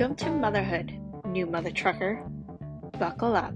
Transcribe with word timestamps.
Welcome 0.00 0.16
to 0.16 0.30
Motherhood, 0.30 0.98
new 1.26 1.44
mother 1.44 1.70
trucker. 1.70 2.24
Buckle 2.98 3.36
up. 3.36 3.52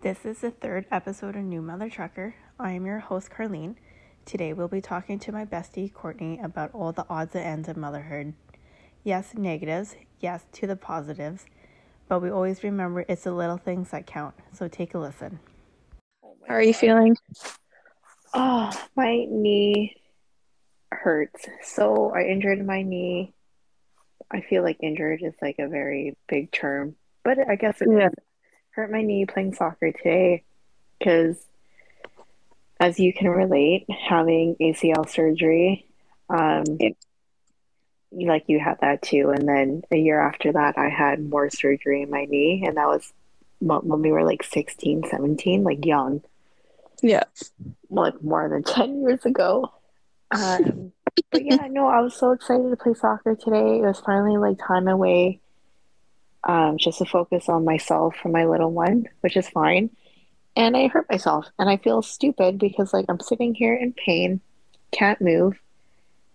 This 0.00 0.24
is 0.24 0.40
the 0.40 0.50
third 0.50 0.86
episode 0.90 1.36
of 1.36 1.44
New 1.44 1.62
Mother 1.62 1.88
Trucker. 1.88 2.34
I 2.58 2.72
am 2.72 2.86
your 2.86 2.98
host, 2.98 3.30
Carlene. 3.30 3.76
Today 4.24 4.52
we'll 4.52 4.66
be 4.66 4.80
talking 4.80 5.20
to 5.20 5.30
my 5.30 5.44
bestie, 5.44 5.94
Courtney, 5.94 6.40
about 6.42 6.74
all 6.74 6.90
the 6.90 7.06
odds 7.08 7.36
and 7.36 7.44
ends 7.44 7.68
of 7.68 7.76
motherhood. 7.76 8.34
Yes, 9.04 9.34
negatives, 9.36 9.94
yes, 10.18 10.46
to 10.54 10.66
the 10.66 10.74
positives, 10.74 11.46
but 12.08 12.20
we 12.20 12.30
always 12.30 12.64
remember 12.64 13.04
it's 13.08 13.22
the 13.22 13.32
little 13.32 13.58
things 13.58 13.92
that 13.92 14.08
count. 14.08 14.34
So 14.52 14.66
take 14.66 14.94
a 14.94 14.98
listen. 14.98 15.38
How 16.48 16.54
are 16.54 16.62
you 16.62 16.74
feeling? 16.74 17.16
Oh, 18.34 18.72
my 18.96 19.24
knee 19.28 19.99
hurts. 20.92 21.46
So 21.62 22.12
I 22.14 22.24
injured 22.24 22.64
my 22.64 22.82
knee. 22.82 23.32
I 24.30 24.40
feel 24.42 24.62
like 24.62 24.78
injured 24.80 25.22
is 25.22 25.34
like 25.42 25.58
a 25.58 25.68
very 25.68 26.16
big 26.28 26.52
term, 26.52 26.96
but 27.24 27.38
I 27.48 27.56
guess 27.56 27.80
it 27.80 27.88
Yeah. 27.90 28.10
Hurt 28.72 28.92
my 28.92 29.02
knee 29.02 29.26
playing 29.26 29.54
soccer 29.54 29.90
today 29.90 30.44
because, 30.98 31.44
as 32.78 33.00
you 33.00 33.12
can 33.12 33.28
relate, 33.28 33.86
having 33.90 34.54
ACL 34.60 35.04
surgery, 35.08 35.86
um, 36.28 36.64
Yep. 36.78 36.92
like 38.12 38.44
you 38.46 38.60
had 38.60 38.78
that 38.80 39.02
too. 39.02 39.30
And 39.30 39.48
then 39.48 39.82
a 39.90 39.96
year 39.96 40.20
after 40.20 40.52
that, 40.52 40.78
I 40.78 40.88
had 40.88 41.28
more 41.28 41.50
surgery 41.50 42.02
in 42.02 42.10
my 42.10 42.26
knee, 42.26 42.62
and 42.64 42.76
that 42.76 42.86
was 42.86 43.12
when 43.58 43.80
when 43.88 44.02
we 44.02 44.12
were 44.12 44.24
like 44.24 44.44
16, 44.44 45.02
17, 45.10 45.64
like 45.64 45.84
young 45.84 46.22
Yeah. 47.02 47.24
like 47.90 48.22
more 48.22 48.48
than 48.48 48.62
10 48.62 49.00
years 49.02 49.26
ago. 49.26 49.72
Um, 50.30 50.92
but 51.30 51.44
yeah, 51.44 51.66
no, 51.70 51.86
I 51.86 52.00
was 52.00 52.14
so 52.14 52.32
excited 52.32 52.70
to 52.70 52.76
play 52.76 52.94
soccer 52.94 53.34
today. 53.34 53.78
It 53.78 53.86
was 53.86 54.00
finally 54.00 54.36
like 54.36 54.58
time 54.58 54.88
away 54.88 55.40
um, 56.44 56.78
just 56.78 56.98
to 56.98 57.04
focus 57.04 57.48
on 57.48 57.64
myself 57.64 58.14
and 58.24 58.32
my 58.32 58.46
little 58.46 58.70
one, 58.70 59.06
which 59.20 59.36
is 59.36 59.48
fine. 59.48 59.90
And 60.56 60.76
I 60.76 60.88
hurt 60.88 61.06
myself 61.10 61.46
and 61.58 61.68
I 61.68 61.76
feel 61.76 62.02
stupid 62.02 62.58
because 62.58 62.92
like 62.92 63.06
I'm 63.08 63.20
sitting 63.20 63.54
here 63.54 63.74
in 63.74 63.92
pain, 63.92 64.40
can't 64.92 65.20
move, 65.20 65.60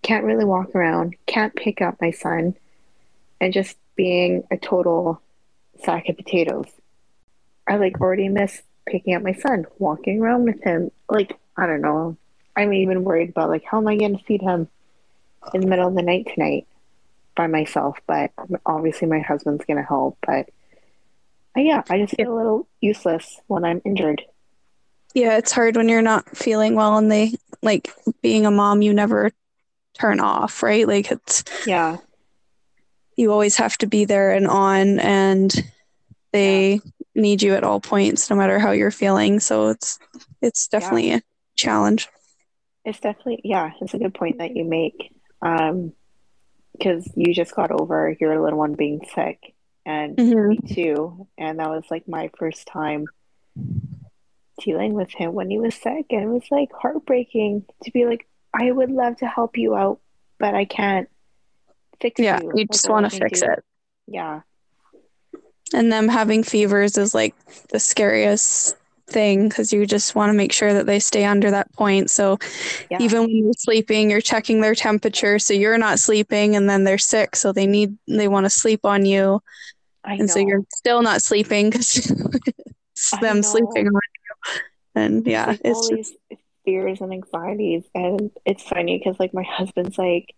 can't 0.02 0.24
really 0.24 0.46
walk 0.46 0.74
around, 0.76 1.16
can't 1.26 1.56
pick 1.56 1.82
up 1.82 2.00
my 2.00 2.12
son, 2.12 2.56
and 3.42 3.54
just 3.54 3.78
being 3.96 4.44
a 4.52 4.58
total 4.58 5.22
sack 5.84 6.08
of 6.10 6.18
potatoes. 6.18 6.68
I 7.68 7.78
like 7.78 8.00
already 8.00 8.30
miss 8.30 8.62
picking 8.86 9.16
up 9.16 9.24
my 9.24 9.34
son, 9.34 9.66
walking 9.80 10.22
around 10.22 10.44
with 10.44 10.64
him. 10.64 10.92
Like, 11.10 11.38
I 11.58 11.66
don't 11.66 11.82
know. 11.82 12.18
I'm 12.56 12.74
even 12.74 13.04
worried 13.04 13.30
about 13.30 13.50
like 13.50 13.64
how 13.64 13.78
am 13.80 13.88
I 13.88 13.98
going 13.98 14.18
to 14.18 14.24
feed 14.24 14.42
him 14.42 14.68
in 15.54 15.62
the 15.62 15.68
middle 15.68 15.88
of 15.88 15.96
the 15.96 16.02
night 16.02 16.28
tonight 16.34 16.68
by 17.36 17.48
myself? 17.48 17.98
But 18.08 18.32
obviously 18.66 19.08
my 19.08 19.20
husband's 19.20 19.66
going 19.66 19.78
to 19.78 19.84
help. 19.84 20.18
But 20.26 20.50
uh, 21.58 21.62
yeah, 21.62 21.84
I 21.90 22.00
just 22.00 22.16
feel 22.16 22.34
a 22.34 22.38
little 22.38 22.68
useless 22.82 23.40
when 23.48 23.64
I'm 23.64 23.82
injured. 23.86 24.24
Yeah, 25.14 25.38
it's 25.38 25.52
hard 25.52 25.78
when 25.78 25.88
you're 25.88 26.02
not 26.02 26.38
feeling 26.38 26.76
well 26.76 26.98
and 26.98 27.12
they 27.12 27.34
like 27.62 27.90
being 28.22 28.46
a 28.46 28.52
mom, 28.52 28.82
you 28.82 28.94
never 28.94 29.32
turn 29.98 30.20
off, 30.20 30.62
right? 30.62 30.88
Like 30.88 31.12
it's 31.12 31.44
Yeah, 31.66 31.98
you 33.16 33.32
always 33.32 33.56
have 33.58 33.78
to 33.78 33.88
be 33.88 34.06
there 34.06 34.34
and 34.34 34.48
on 34.48 35.00
and 35.00 35.54
they 36.34 36.82
need 37.16 37.42
you 37.42 37.54
at 37.54 37.64
all 37.64 37.80
points 37.80 38.30
no 38.30 38.36
matter 38.36 38.60
how 38.60 38.72
you're 38.72 38.92
feeling. 38.92 39.40
So 39.40 39.70
it's 39.70 40.00
it's 40.42 40.68
definitely 40.68 41.14
a 41.14 41.22
challenge. 41.56 42.10
It's 42.86 43.00
definitely 43.00 43.42
yeah, 43.44 43.72
it's 43.82 43.94
a 43.94 43.98
good 44.00 44.14
point 44.14 44.38
that 44.38 44.56
you 44.56 44.64
make. 44.66 45.12
Um, 45.42 45.94
because 46.78 47.10
you 47.16 47.34
just 47.34 47.56
got 47.56 47.72
over 47.72 48.14
your 48.20 48.42
little 48.42 48.60
one 48.60 48.74
being 48.74 49.00
sick, 49.14 49.40
and 49.86 50.18
Mhm. 50.18 50.48
me 50.50 50.58
too, 50.74 51.28
and 51.38 51.60
that 51.60 51.70
was 51.70 51.86
like 51.90 52.06
my 52.08 52.30
first 52.38 52.68
time 52.68 53.06
dealing 54.62 54.94
with 54.94 55.10
him 55.12 55.34
when 55.34 55.50
he 55.50 55.58
was 55.58 55.76
sick, 55.76 56.06
and 56.10 56.24
it 56.24 56.28
was 56.28 56.44
like 56.52 56.70
heartbreaking 56.74 57.66
to 57.84 57.92
be 57.92 58.06
like, 58.06 58.28
I 58.54 58.72
would 58.72 58.92
love 58.92 59.18
to 59.18 59.28
help 59.28 59.58
you 59.58 59.76
out, 59.76 60.00
but 60.40 60.54
I 60.56 60.66
can't 60.66 61.10
fix 62.02 62.20
Yeah, 62.20 62.40
you. 62.42 62.52
you 62.56 62.66
just 62.66 62.90
want 62.90 63.10
to 63.10 63.18
fix 63.18 63.40
do- 63.42 63.48
it. 63.48 63.64
Yeah, 64.08 64.42
And 65.74 65.92
them 65.92 66.08
having 66.10 66.44
fevers 66.44 66.98
is 66.98 67.14
like 67.16 67.36
the 67.70 67.80
scariest 67.80 68.76
thing 69.08 69.48
because 69.48 69.72
you 69.72 69.86
just 69.86 70.16
want 70.16 70.30
to 70.30 70.34
make 70.34 70.52
sure 70.52 70.74
that 70.74 70.86
they 70.86 71.00
stay 71.00 71.26
under 71.26 71.52
that 71.52 71.72
point. 71.74 72.10
So 72.10 72.38
yeah, 72.90 72.98
even 73.00 73.22
when 73.22 73.36
you're 73.36 73.54
sleeping, 73.58 74.10
you're 74.10 74.22
checking 74.22 74.62
their 74.62 74.76
temperature. 74.76 75.40
So 75.40 75.54
you're 75.54 75.78
not 75.78 76.00
sleeping 76.00 76.56
and 76.56 76.70
then 76.70 76.84
they're 76.84 76.98
sick. 76.98 77.36
So 77.36 77.52
they 77.52 77.68
need, 77.68 77.98
they 78.08 78.28
want 78.28 78.46
to 78.46 78.50
sleep 78.50 78.86
on 78.86 79.06
you. 79.06 79.42
I 80.04 80.16
And 80.16 80.30
so 80.30 80.40
you're 80.40 80.64
still 80.74 81.02
not 81.02 81.22
sleeping 81.22 81.70
because 81.70 82.04
them 83.22 83.38
know. 83.38 83.42
sleeping 83.42 83.88
on 83.88 83.94
you. 83.94 84.62
And 84.96 85.28
yeah, 85.28 85.48
like 85.48 85.62
it's 85.64 85.80
all 85.80 85.98
just, 85.98 86.14
these 86.30 86.40
fears 86.64 87.02
and 87.02 87.12
anxieties. 87.12 87.84
And 87.94 88.32
it's 88.46 88.64
funny 88.64 88.98
because 88.98 89.20
like 89.20 89.34
my 89.34 89.44
husband's 89.48 89.98
like 89.98 90.34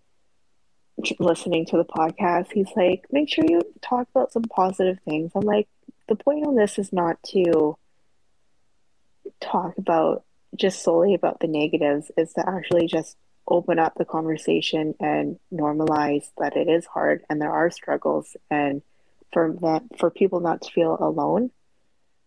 listening 1.20 1.66
to 1.68 1.78
the 1.78 1.86
podcast. 1.86 2.52
He's 2.52 2.72
like, 2.76 3.06
make 3.12 3.30
sure 3.30 3.46
you 3.48 3.62
talk 3.82 4.08
about 4.14 4.32
some 4.32 4.44
positive 4.44 4.98
things. 5.06 5.32
I'm 5.36 5.42
like, 5.42 5.68
the 6.08 6.16
point 6.16 6.46
on 6.48 6.56
this 6.56 6.80
is 6.80 6.92
not 6.94 7.22
to 7.32 7.78
talk 9.42 9.78
about 9.78 10.24
just 10.56 10.82
solely 10.84 11.14
about 11.14 11.40
the 11.40 11.48
negatives, 11.48 12.12
is 12.18 12.34
to 12.34 12.48
actually 12.48 12.88
just 12.88 13.18
open 13.48 13.80
up 13.80 13.94
the 13.96 14.06
conversation 14.06 14.94
and 15.00 15.40
normalize 15.54 16.26
that 16.38 16.58
it 16.58 16.68
is 16.68 16.86
hard 16.86 17.24
and 17.30 17.42
there 17.42 17.52
are 17.52 17.72
struggles 17.72 18.36
and 18.52 18.82
for 19.32 19.56
that 19.62 19.84
for 19.98 20.10
people 20.10 20.40
not 20.42 20.62
to 20.62 20.72
feel 20.72 20.98
alone. 21.00 21.50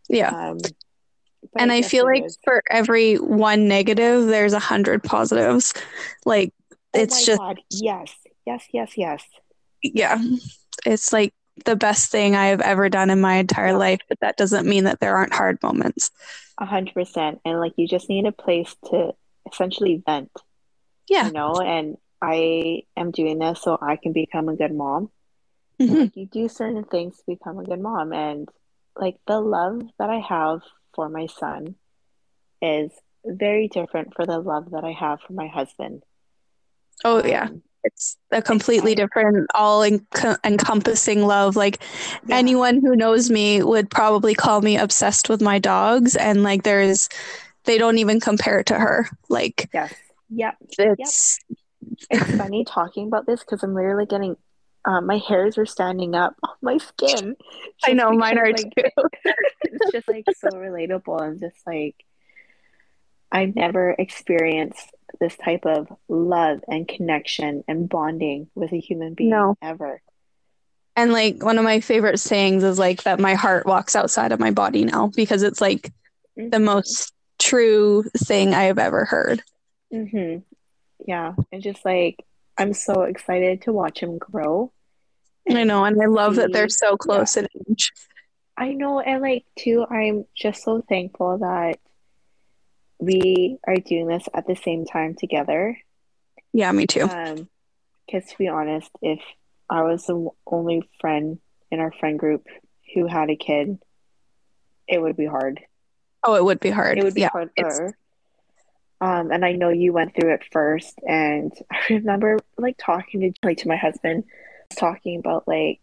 yeah. 0.08 0.28
Um, 0.50 0.58
And 1.58 1.72
I 1.72 1.80
guess 1.80 1.90
feel 1.90 2.04
like 2.04 2.24
is. 2.24 2.38
for 2.44 2.62
every 2.70 3.16
one 3.16 3.68
negative, 3.68 4.26
there's 4.26 4.52
a 4.52 4.58
hundred 4.58 5.02
positives. 5.02 5.74
Like 6.24 6.52
Oh 6.94 7.00
it's 7.00 7.24
just, 7.24 7.38
God. 7.38 7.60
Yes. 7.70 8.12
Yes. 8.46 8.64
Yes. 8.72 8.92
Yes. 8.96 9.24
yeah, 9.82 10.20
it's 10.84 11.12
like 11.12 11.32
the 11.64 11.76
best 11.76 12.10
thing 12.10 12.34
I 12.34 12.46
have 12.46 12.60
ever 12.60 12.88
done 12.88 13.10
in 13.10 13.20
my 13.20 13.34
entire 13.36 13.76
life. 13.76 14.00
But 14.08 14.20
that 14.20 14.36
doesn't 14.36 14.66
mean 14.66 14.84
that 14.84 15.00
there 15.00 15.16
aren't 15.16 15.34
hard 15.34 15.62
moments. 15.62 16.10
A 16.60 16.66
hundred 16.66 16.94
percent. 16.94 17.40
And 17.44 17.58
like 17.58 17.72
you 17.76 17.88
just 17.88 18.08
need 18.08 18.26
a 18.26 18.32
place 18.32 18.76
to 18.90 19.14
essentially 19.50 20.02
vent, 20.04 20.30
Yeah. 21.08 21.26
you 21.26 21.32
know, 21.32 21.60
and 21.60 21.96
I 22.22 22.82
am 22.96 23.10
doing 23.10 23.38
this 23.38 23.62
so 23.62 23.78
I 23.80 23.96
can 23.96 24.12
become 24.12 24.48
a 24.48 24.56
good 24.56 24.74
mom. 24.74 25.10
Mhm. 25.80 26.00
Like 26.00 26.16
you 26.16 26.26
do 26.26 26.48
certain 26.48 26.84
things 26.84 27.16
to 27.16 27.22
become 27.26 27.58
a 27.58 27.64
good 27.64 27.80
mom. 27.80 28.12
And 28.12 28.48
like 28.94 29.16
the 29.26 29.40
love 29.40 29.80
that 29.98 30.10
I 30.10 30.18
have 30.18 30.60
for 30.94 31.08
my 31.08 31.26
son 31.26 31.76
is 32.60 32.92
very 33.24 33.68
different 33.68 34.14
for 34.14 34.26
the 34.26 34.38
love 34.38 34.72
that 34.72 34.84
I 34.84 34.92
have 34.92 35.20
for 35.22 35.32
my 35.32 35.46
husband. 35.46 36.02
Oh, 37.04 37.24
yeah. 37.26 37.48
It's 37.84 38.16
a 38.30 38.42
completely 38.42 38.94
different, 38.94 39.48
all 39.54 39.80
enc- 39.80 40.38
encompassing 40.44 41.26
love. 41.26 41.56
Like 41.56 41.82
yeah. 42.26 42.36
anyone 42.36 42.80
who 42.80 42.94
knows 42.96 43.30
me 43.30 43.62
would 43.62 43.90
probably 43.90 44.34
call 44.34 44.60
me 44.60 44.76
obsessed 44.76 45.28
with 45.28 45.40
my 45.40 45.58
dogs. 45.58 46.16
And 46.16 46.42
like 46.42 46.62
there's, 46.62 47.08
they 47.64 47.78
don't 47.78 47.98
even 47.98 48.20
compare 48.20 48.62
to 48.64 48.74
her. 48.74 49.08
Like 49.28 49.68
Yes. 49.72 49.94
Yep. 50.30 50.56
it's, 50.78 51.38
It's 52.10 52.36
funny 52.36 52.64
talking 52.64 53.06
about 53.06 53.26
this 53.26 53.40
because 53.40 53.62
I'm 53.62 53.74
literally 53.74 54.06
getting 54.06 54.36
um, 54.84 55.06
my 55.06 55.18
hairs 55.18 55.58
are 55.58 55.66
standing 55.66 56.14
up 56.14 56.36
on 56.42 56.54
my 56.62 56.78
skin. 56.78 57.36
I 57.84 57.92
know 57.92 58.12
mine 58.12 58.38
are 58.38 58.50
like, 58.50 58.72
too. 58.76 58.90
it's 59.62 59.92
just 59.92 60.08
like 60.08 60.24
so 60.36 60.48
relatable 60.50 61.20
and 61.20 61.38
just 61.38 61.56
like 61.66 61.96
I've 63.32 63.54
never 63.54 63.90
experienced 63.90 64.90
this 65.18 65.36
type 65.36 65.64
of 65.66 65.88
love 66.08 66.60
and 66.68 66.86
connection 66.86 67.64
and 67.66 67.88
bonding 67.88 68.48
with 68.54 68.72
a 68.72 68.78
human 68.78 69.14
being 69.14 69.30
No. 69.30 69.56
ever. 69.62 70.02
And 70.96 71.12
like 71.12 71.42
one 71.42 71.56
of 71.58 71.64
my 71.64 71.80
favorite 71.80 72.18
sayings 72.18 72.62
is 72.64 72.78
like 72.78 73.04
that 73.04 73.20
my 73.20 73.34
heart 73.34 73.66
walks 73.66 73.96
outside 73.96 74.32
of 74.32 74.40
my 74.40 74.50
body 74.50 74.84
now 74.84 75.10
because 75.14 75.42
it's 75.42 75.60
like 75.60 75.92
the 76.36 76.58
most 76.58 77.12
true 77.38 78.04
thing 78.16 78.54
I 78.54 78.64
have 78.64 78.78
ever 78.78 79.04
heard. 79.04 79.42
hmm 79.90 80.38
Yeah, 81.06 81.34
and 81.52 81.62
just 81.62 81.84
like 81.84 82.24
I'm 82.58 82.74
so 82.74 83.02
excited 83.02 83.62
to 83.62 83.72
watch 83.72 84.00
him 84.00 84.18
grow. 84.18 84.72
I 85.48 85.64
know, 85.64 85.84
and 85.84 86.00
I 86.00 86.06
love 86.06 86.36
that 86.36 86.52
they're 86.52 86.68
so 86.68 86.96
close 86.96 87.36
in 87.36 87.48
age. 87.70 87.92
I 88.56 88.72
know, 88.72 89.00
and 89.00 89.22
like 89.22 89.46
too, 89.58 89.86
I'm 89.88 90.26
just 90.36 90.62
so 90.62 90.82
thankful 90.86 91.38
that 91.38 91.78
we 93.00 93.58
are 93.66 93.76
doing 93.76 94.06
this 94.06 94.28
at 94.34 94.46
the 94.46 94.56
same 94.56 94.84
time 94.84 95.14
together. 95.14 95.76
Yeah, 96.52 96.70
me 96.72 96.86
too. 96.86 97.08
Um, 97.08 97.48
because 98.06 98.28
to 98.30 98.38
be 98.38 98.48
honest, 98.48 98.90
if 99.02 99.20
I 99.68 99.82
was 99.82 100.04
the 100.06 100.28
only 100.46 100.82
friend 101.00 101.38
in 101.70 101.80
our 101.80 101.92
friend 101.92 102.18
group 102.18 102.46
who 102.94 103.06
had 103.06 103.30
a 103.30 103.36
kid, 103.36 103.78
it 104.88 105.00
would 105.00 105.16
be 105.16 105.26
hard. 105.26 105.60
Oh, 106.24 106.34
it 106.34 106.44
would 106.44 106.60
be 106.60 106.70
hard. 106.70 106.98
It 106.98 107.04
would 107.04 107.14
be 107.14 107.22
yeah, 107.22 107.30
hard 107.30 107.50
it's- 107.56 107.76
for 107.76 107.96
Um, 109.00 109.30
and 109.30 109.44
I 109.44 109.52
know 109.52 109.70
you 109.70 109.92
went 109.92 110.14
through 110.14 110.34
it 110.34 110.42
first, 110.52 110.98
and 111.06 111.52
I 111.70 111.78
remember 111.88 112.38
like 112.58 112.76
talking 112.78 113.20
to 113.20 113.32
like 113.42 113.58
to 113.58 113.68
my 113.68 113.76
husband, 113.76 114.24
talking 114.76 115.18
about 115.18 115.48
like, 115.48 115.80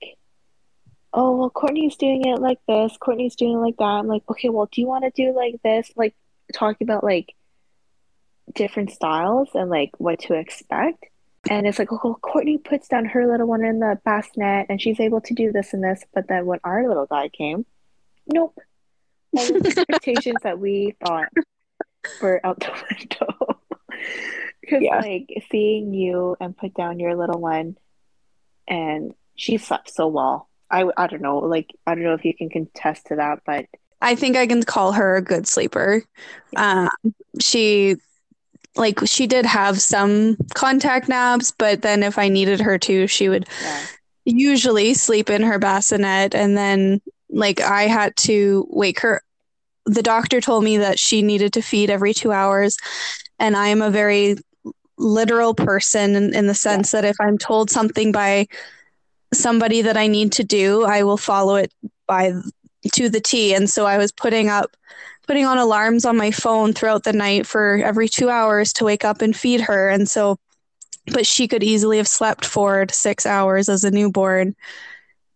oh 1.13 1.35
well, 1.37 1.49
Courtney's 1.49 1.95
doing 1.95 2.25
it 2.25 2.39
like 2.41 2.59
this, 2.67 2.95
Courtney's 2.97 3.35
doing 3.35 3.53
it 3.53 3.57
like 3.57 3.77
that. 3.77 3.85
I'm 3.85 4.07
like, 4.07 4.23
okay, 4.29 4.49
well, 4.49 4.67
do 4.71 4.81
you 4.81 4.87
want 4.87 5.05
to 5.05 5.09
do 5.11 5.33
like 5.35 5.55
this? 5.63 5.89
Like 5.95 6.13
talking 6.53 6.85
about 6.85 7.03
like 7.03 7.33
different 8.53 8.91
styles 8.91 9.49
and 9.53 9.69
like 9.69 9.91
what 9.97 10.19
to 10.19 10.33
expect. 10.33 11.05
And 11.49 11.65
it's 11.65 11.79
like, 11.79 11.91
oh, 11.91 12.17
Courtney 12.21 12.57
puts 12.57 12.87
down 12.87 13.05
her 13.05 13.25
little 13.25 13.47
one 13.47 13.63
in 13.63 13.79
the 13.79 13.99
bassinet 14.03 14.67
and 14.69 14.81
she's 14.81 14.99
able 14.99 15.21
to 15.21 15.33
do 15.33 15.51
this 15.51 15.73
and 15.73 15.83
this. 15.83 16.03
But 16.13 16.27
then 16.27 16.45
when 16.45 16.59
our 16.63 16.87
little 16.87 17.05
guy 17.05 17.29
came, 17.29 17.65
nope. 18.27 18.57
All 19.37 19.45
the 19.45 19.65
expectations 19.65 20.37
that 20.43 20.59
we 20.59 20.95
thought 21.05 21.29
were 22.21 22.45
out 22.45 22.59
the 22.59 22.73
window. 22.89 23.59
Because, 24.61 24.83
yeah. 24.83 24.99
like, 24.99 25.29
seeing 25.49 25.93
you 25.93 26.35
and 26.41 26.55
put 26.55 26.73
down 26.73 26.99
your 26.99 27.15
little 27.15 27.39
one 27.39 27.77
and 28.67 29.13
she 29.37 29.57
slept 29.57 29.89
so 29.89 30.07
well. 30.07 30.49
I, 30.69 30.83
I 30.97 31.07
don't 31.07 31.21
know. 31.21 31.37
Like, 31.37 31.73
I 31.85 31.95
don't 31.95 32.03
know 32.03 32.15
if 32.15 32.25
you 32.25 32.35
can 32.35 32.49
contest 32.49 33.07
to 33.07 33.15
that, 33.15 33.39
but. 33.45 33.65
I 34.01 34.15
think 34.15 34.35
I 34.35 34.47
can 34.47 34.63
call 34.63 34.91
her 34.93 35.15
a 35.15 35.21
good 35.21 35.47
sleeper. 35.47 36.03
Um, 36.55 36.89
she 37.39 37.97
like 38.77 38.99
she 39.05 39.27
did 39.27 39.45
have 39.45 39.81
some 39.81 40.37
contact 40.53 41.09
naps, 41.09 41.51
but 41.51 41.81
then 41.81 42.03
if 42.03 42.17
I 42.17 42.29
needed 42.29 42.61
her 42.61 42.77
to, 42.79 43.07
she 43.07 43.29
would 43.29 43.47
yeah. 43.61 43.85
usually 44.25 44.93
sleep 44.93 45.29
in 45.29 45.41
her 45.41 45.59
bassinet. 45.59 46.35
And 46.35 46.55
then, 46.55 47.01
like, 47.29 47.59
I 47.59 47.83
had 47.83 48.15
to 48.17 48.67
wake 48.69 48.99
her. 48.99 49.23
The 49.85 50.03
doctor 50.03 50.41
told 50.41 50.63
me 50.63 50.77
that 50.77 50.99
she 50.99 51.21
needed 51.21 51.53
to 51.53 51.61
feed 51.61 51.89
every 51.89 52.13
two 52.13 52.31
hours. 52.31 52.77
And 53.39 53.55
I 53.55 53.69
am 53.69 53.81
a 53.81 53.89
very 53.89 54.35
literal 54.97 55.53
person 55.53 56.15
in, 56.15 56.33
in 56.33 56.47
the 56.47 56.53
sense 56.53 56.93
yeah. 56.93 57.01
that 57.01 57.07
if 57.09 57.17
I'm 57.19 57.37
told 57.37 57.69
something 57.69 58.11
by 58.11 58.47
somebody 59.33 59.81
that 59.81 59.97
I 59.97 60.07
need 60.07 60.31
to 60.33 60.43
do, 60.43 60.83
I 60.83 61.03
will 61.03 61.17
follow 61.17 61.55
it 61.55 61.73
by 62.07 62.33
to 62.89 63.09
the 63.09 63.21
T. 63.21 63.53
And 63.53 63.69
so 63.69 63.85
I 63.85 63.97
was 63.97 64.11
putting 64.11 64.49
up 64.49 64.75
putting 65.27 65.45
on 65.45 65.57
alarms 65.57 66.05
on 66.05 66.15
my 66.15 66.31
phone 66.31 66.73
throughout 66.73 67.03
the 67.03 67.13
night 67.13 67.45
for 67.45 67.81
every 67.83 68.07
two 68.07 68.29
hours 68.29 68.71
to 68.73 68.85
wake 68.85 69.03
up 69.03 69.21
and 69.21 69.35
feed 69.35 69.59
her. 69.59 69.89
And 69.89 70.09
so, 70.09 70.39
but 71.07 71.27
she 71.27 71.47
could 71.47 71.63
easily 71.63 71.97
have 71.97 72.07
slept 72.07 72.45
four 72.45 72.85
to 72.85 72.93
six 72.93 73.25
hours 73.25 73.67
as 73.67 73.83
a 73.83 73.91
newborn 73.91 74.55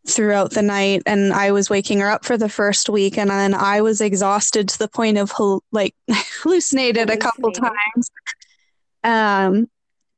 throughout 0.08 0.52
the 0.52 0.62
night. 0.62 1.04
And 1.06 1.34
I 1.34 1.52
was 1.52 1.70
waking 1.70 2.00
her 2.00 2.10
up 2.10 2.26
for 2.26 2.38
the 2.38 2.50
first 2.50 2.90
week. 2.90 3.18
And 3.18 3.30
then 3.30 3.54
I 3.54 3.82
was 3.82 4.00
exhausted 4.00 4.70
to 4.70 4.80
the 4.80 4.88
point 4.88 5.18
of 5.18 5.34
like 5.72 5.94
hallucinated 6.10 7.10
a 7.10 7.18
couple 7.18 7.52
times. 7.52 8.12
Um, 9.04 9.70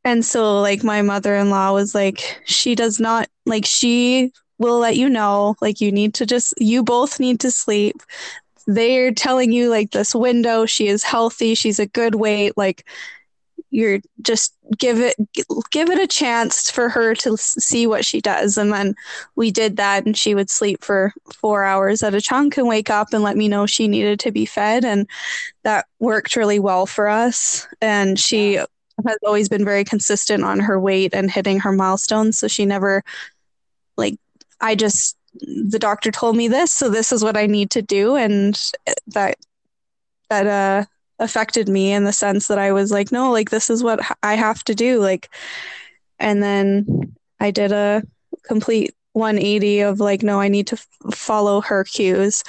and 0.06 0.24
so 0.24 0.62
like 0.62 0.84
my 0.84 1.02
mother-in-law 1.02 1.74
was 1.74 1.96
like, 1.96 2.42
she 2.46 2.76
does 2.76 3.00
not 3.00 3.28
like 3.46 3.66
she 3.66 4.32
will 4.64 4.80
let 4.80 4.98
you 4.98 5.10
know 5.10 5.56
like 5.62 5.82
you 5.82 5.92
need 5.92 6.16
to 6.16 6.26
just 6.26 6.54
you 6.58 6.84
both 6.84 7.20
need 7.20 7.40
to 7.42 7.52
sleep. 7.52 8.02
They're 8.66 9.12
telling 9.12 9.52
you 9.52 9.70
like 9.70 9.92
this 9.92 10.16
window 10.16 10.66
she 10.66 10.88
is 10.88 11.04
healthy 11.04 11.54
she's 11.54 11.80
a 11.80 11.86
good 11.86 12.16
weight 12.16 12.58
like 12.58 12.86
you're 13.74 14.00
just 14.22 14.54
give 14.78 15.00
it 15.00 15.16
give 15.72 15.90
it 15.90 16.00
a 16.00 16.08
chance 16.08 16.70
for 16.70 16.90
her 16.90 17.16
to 17.16 17.36
see 17.38 17.88
what 17.88 18.06
she 18.06 18.22
does. 18.22 18.56
And 18.58 18.72
then 18.72 18.96
we 19.36 19.50
did 19.50 19.78
that 19.78 20.06
and 20.06 20.16
she 20.16 20.36
would 20.36 20.52
sleep 20.52 20.84
for 20.84 21.12
4 21.36 21.64
hours 21.64 22.04
at 22.04 22.14
a 22.14 22.22
chunk 22.22 22.58
and 22.58 22.68
wake 22.68 22.92
up 22.92 23.14
and 23.14 23.24
let 23.24 23.36
me 23.36 23.48
know 23.48 23.66
she 23.66 23.88
needed 23.88 24.20
to 24.22 24.32
be 24.32 24.46
fed. 24.46 24.86
And 24.86 25.10
that 25.64 25.88
worked 26.00 26.36
really 26.36 26.60
well 26.60 26.86
for 26.86 27.08
us. 27.08 27.68
And 27.82 28.20
she 28.20 28.56
has 28.56 29.18
always 29.26 29.50
been 29.50 29.66
very 29.66 29.84
consistent 29.84 30.44
on 30.44 30.60
her 30.60 30.80
weight 30.80 31.16
and 31.16 31.32
hitting 31.32 31.60
her 31.60 31.72
milestones 31.72 32.38
so 32.38 32.48
she 32.48 32.66
never 32.68 33.04
like 33.98 34.18
I 34.64 34.76
just 34.76 35.18
the 35.36 35.80
doctor 35.80 36.12
told 36.12 36.38
me 36.38 36.48
this, 36.48 36.74
so 36.74 36.90
this 36.90 37.12
is 37.12 37.24
what 37.24 37.38
I 37.38 37.48
need 37.48 37.70
to 37.72 37.82
do, 37.82 38.16
and 38.16 38.60
that 39.08 39.38
that 40.30 40.48
uh 40.48 40.86
affected 41.20 41.70
me 41.70 41.92
in 41.94 42.06
the 42.06 42.14
sense 42.14 42.48
that 42.48 42.58
I 42.60 42.72
was 42.72 42.92
like, 42.92 43.12
no, 43.12 43.32
like 43.32 43.50
this 43.52 43.70
is 43.70 43.84
what 43.84 44.00
I 44.24 44.36
have 44.36 44.64
to 44.66 44.76
do, 44.76 45.00
like, 45.00 45.30
and 46.20 46.42
then 46.42 47.16
I 47.40 47.52
did 47.52 47.72
a 47.72 48.04
complete 48.44 48.96
180 49.14 49.82
of 49.82 50.00
like, 50.00 50.24
no, 50.24 50.40
I 50.42 50.48
need 50.48 50.68
to 50.68 50.76
f- 50.76 51.16
follow 51.16 51.62
her 51.62 51.84
cues. 51.84 52.44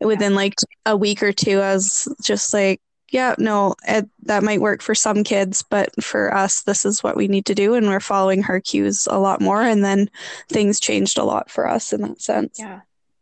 Within 0.00 0.34
like 0.34 0.56
a 0.84 0.96
week 0.96 1.22
or 1.22 1.32
two, 1.32 1.60
I 1.60 1.74
was 1.74 2.12
just 2.22 2.52
like, 2.52 2.80
yeah, 3.12 3.34
no, 3.36 3.74
it, 3.86 4.08
that 4.22 4.42
might 4.42 4.62
work 4.62 4.80
for 4.80 4.94
some 4.94 5.22
kids, 5.22 5.62
but 5.62 6.02
for 6.02 6.34
us, 6.34 6.62
this 6.62 6.86
is 6.86 7.02
what 7.02 7.14
we 7.14 7.28
need 7.28 7.44
to 7.46 7.54
do. 7.54 7.74
And 7.74 7.86
we're 7.86 8.00
following 8.00 8.42
her 8.42 8.58
cues 8.58 9.06
a 9.08 9.18
lot 9.18 9.42
more. 9.42 9.60
And 9.60 9.84
then 9.84 10.08
things 10.48 10.80
changed 10.80 11.18
a 11.18 11.24
lot 11.24 11.50
for 11.50 11.68
us 11.68 11.92
in 11.92 12.00
that 12.00 12.22
sense. 12.22 12.58
Yeah. 12.58 12.80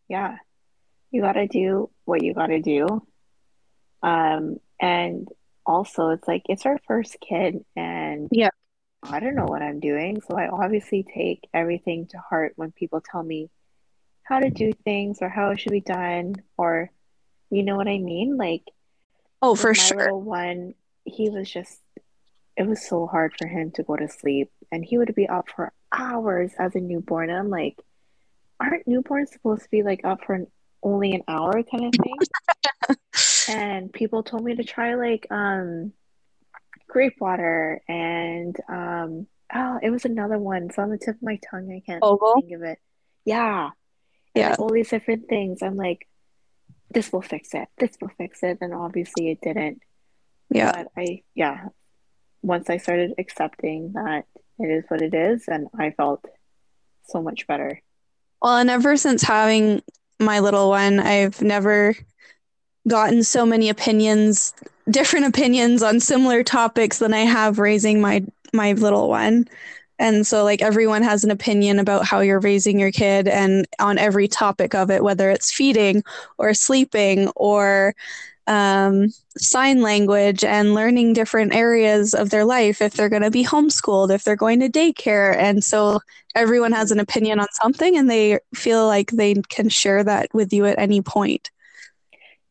Yeah. 0.08 0.36
You 1.10 1.22
got 1.22 1.32
to 1.32 1.48
do 1.48 1.90
what 2.04 2.22
you 2.22 2.34
got 2.34 2.46
to 2.46 2.60
do. 2.60 3.04
Um, 4.00 4.58
and 4.80 5.26
also, 5.66 6.10
it's 6.10 6.28
like, 6.28 6.44
it's 6.48 6.66
our 6.66 6.78
first 6.86 7.16
kid. 7.20 7.64
And 7.74 8.28
yeah, 8.30 8.50
I 9.02 9.18
don't 9.18 9.34
know 9.34 9.46
what 9.46 9.60
I'm 9.60 9.80
doing. 9.80 10.20
So 10.20 10.36
I 10.36 10.48
obviously 10.48 11.02
take 11.02 11.48
everything 11.52 12.06
to 12.12 12.18
heart 12.18 12.52
when 12.54 12.70
people 12.70 13.02
tell 13.02 13.24
me 13.24 13.50
how 14.22 14.38
to 14.38 14.50
do 14.50 14.72
things 14.84 15.18
or 15.20 15.28
how 15.28 15.50
it 15.50 15.58
should 15.58 15.72
be 15.72 15.80
done, 15.80 16.36
or 16.56 16.92
you 17.50 17.64
know 17.64 17.74
what 17.74 17.88
I 17.88 17.98
mean? 17.98 18.36
Like, 18.36 18.62
Oh, 19.42 19.54
for 19.54 19.74
sure. 19.74 20.14
one, 20.16 20.74
he 21.04 21.30
was 21.30 21.50
just, 21.50 21.80
it 22.56 22.66
was 22.66 22.86
so 22.86 23.06
hard 23.06 23.32
for 23.38 23.46
him 23.46 23.70
to 23.72 23.82
go 23.82 23.96
to 23.96 24.08
sleep. 24.08 24.50
And 24.70 24.84
he 24.84 24.98
would 24.98 25.14
be 25.14 25.28
up 25.28 25.48
for 25.54 25.72
hours 25.92 26.52
as 26.58 26.74
a 26.74 26.80
newborn. 26.80 27.30
And 27.30 27.38
I'm 27.38 27.50
like, 27.50 27.76
aren't 28.60 28.86
newborns 28.86 29.28
supposed 29.28 29.62
to 29.62 29.70
be 29.70 29.82
like 29.82 30.04
up 30.04 30.24
for 30.24 30.34
an, 30.34 30.46
only 30.82 31.12
an 31.12 31.22
hour 31.26 31.62
kind 31.62 31.86
of 31.86 31.94
thing? 31.94 32.96
and 33.48 33.92
people 33.92 34.22
told 34.22 34.44
me 34.44 34.54
to 34.54 34.64
try 34.64 34.94
like 34.94 35.26
um 35.30 35.92
gripe 36.88 37.14
water 37.20 37.80
and 37.88 38.56
um 38.68 39.26
oh 39.54 39.78
it 39.82 39.90
was 39.90 40.04
another 40.04 40.38
one. 40.38 40.64
It's 40.64 40.78
on 40.78 40.90
the 40.90 40.98
tip 40.98 41.16
of 41.16 41.22
my 41.22 41.38
tongue. 41.50 41.72
I 41.72 41.82
can't 41.84 42.02
Ovol? 42.02 42.40
think 42.40 42.52
of 42.52 42.62
it. 42.62 42.78
Yeah. 43.24 43.70
Yeah. 44.34 44.54
all 44.58 44.70
these 44.70 44.90
different 44.90 45.28
things. 45.28 45.60
I'm 45.62 45.76
like, 45.76 46.06
this 46.90 47.12
will 47.12 47.22
fix 47.22 47.54
it. 47.54 47.68
This 47.78 47.96
will 48.00 48.10
fix 48.18 48.42
it. 48.42 48.58
And 48.60 48.74
obviously 48.74 49.30
it 49.30 49.40
didn't. 49.40 49.82
Yeah. 50.50 50.72
But 50.72 50.88
I, 50.96 51.22
yeah, 51.34 51.68
once 52.42 52.68
I 52.68 52.78
started 52.78 53.14
accepting 53.18 53.92
that 53.92 54.24
it 54.58 54.70
is 54.70 54.84
what 54.88 55.00
it 55.00 55.14
is, 55.14 55.48
and 55.48 55.68
I 55.78 55.90
felt 55.90 56.24
so 57.08 57.22
much 57.22 57.46
better. 57.46 57.80
Well, 58.42 58.56
and 58.56 58.70
ever 58.70 58.96
since 58.96 59.22
having 59.22 59.82
my 60.18 60.40
little 60.40 60.68
one, 60.68 61.00
I've 61.00 61.40
never 61.40 61.94
gotten 62.88 63.22
so 63.22 63.46
many 63.46 63.68
opinions, 63.68 64.54
different 64.88 65.26
opinions 65.26 65.82
on 65.82 66.00
similar 66.00 66.42
topics 66.42 66.98
than 66.98 67.14
I 67.14 67.20
have 67.20 67.58
raising 67.58 68.00
my 68.00 68.24
my 68.52 68.72
little 68.72 69.08
one. 69.08 69.46
And 70.00 70.26
so, 70.26 70.44
like, 70.44 70.62
everyone 70.62 71.02
has 71.02 71.24
an 71.24 71.30
opinion 71.30 71.78
about 71.78 72.06
how 72.06 72.20
you're 72.20 72.40
raising 72.40 72.80
your 72.80 72.90
kid 72.90 73.28
and 73.28 73.66
on 73.78 73.98
every 73.98 74.28
topic 74.28 74.74
of 74.74 74.90
it, 74.90 75.04
whether 75.04 75.30
it's 75.30 75.52
feeding 75.52 76.02
or 76.38 76.54
sleeping 76.54 77.28
or 77.36 77.94
um, 78.46 79.08
sign 79.36 79.82
language 79.82 80.42
and 80.42 80.74
learning 80.74 81.12
different 81.12 81.54
areas 81.54 82.14
of 82.14 82.30
their 82.30 82.46
life, 82.46 82.80
if 82.80 82.94
they're 82.94 83.10
going 83.10 83.22
to 83.22 83.30
be 83.30 83.44
homeschooled, 83.44 84.10
if 84.10 84.24
they're 84.24 84.36
going 84.36 84.60
to 84.60 84.70
daycare. 84.70 85.36
And 85.36 85.62
so, 85.62 86.00
everyone 86.34 86.72
has 86.72 86.90
an 86.90 86.98
opinion 86.98 87.38
on 87.38 87.48
something 87.52 87.94
and 87.98 88.08
they 88.08 88.38
feel 88.54 88.86
like 88.86 89.10
they 89.10 89.34
can 89.50 89.68
share 89.68 90.02
that 90.02 90.32
with 90.32 90.50
you 90.54 90.64
at 90.64 90.78
any 90.78 91.02
point. 91.02 91.50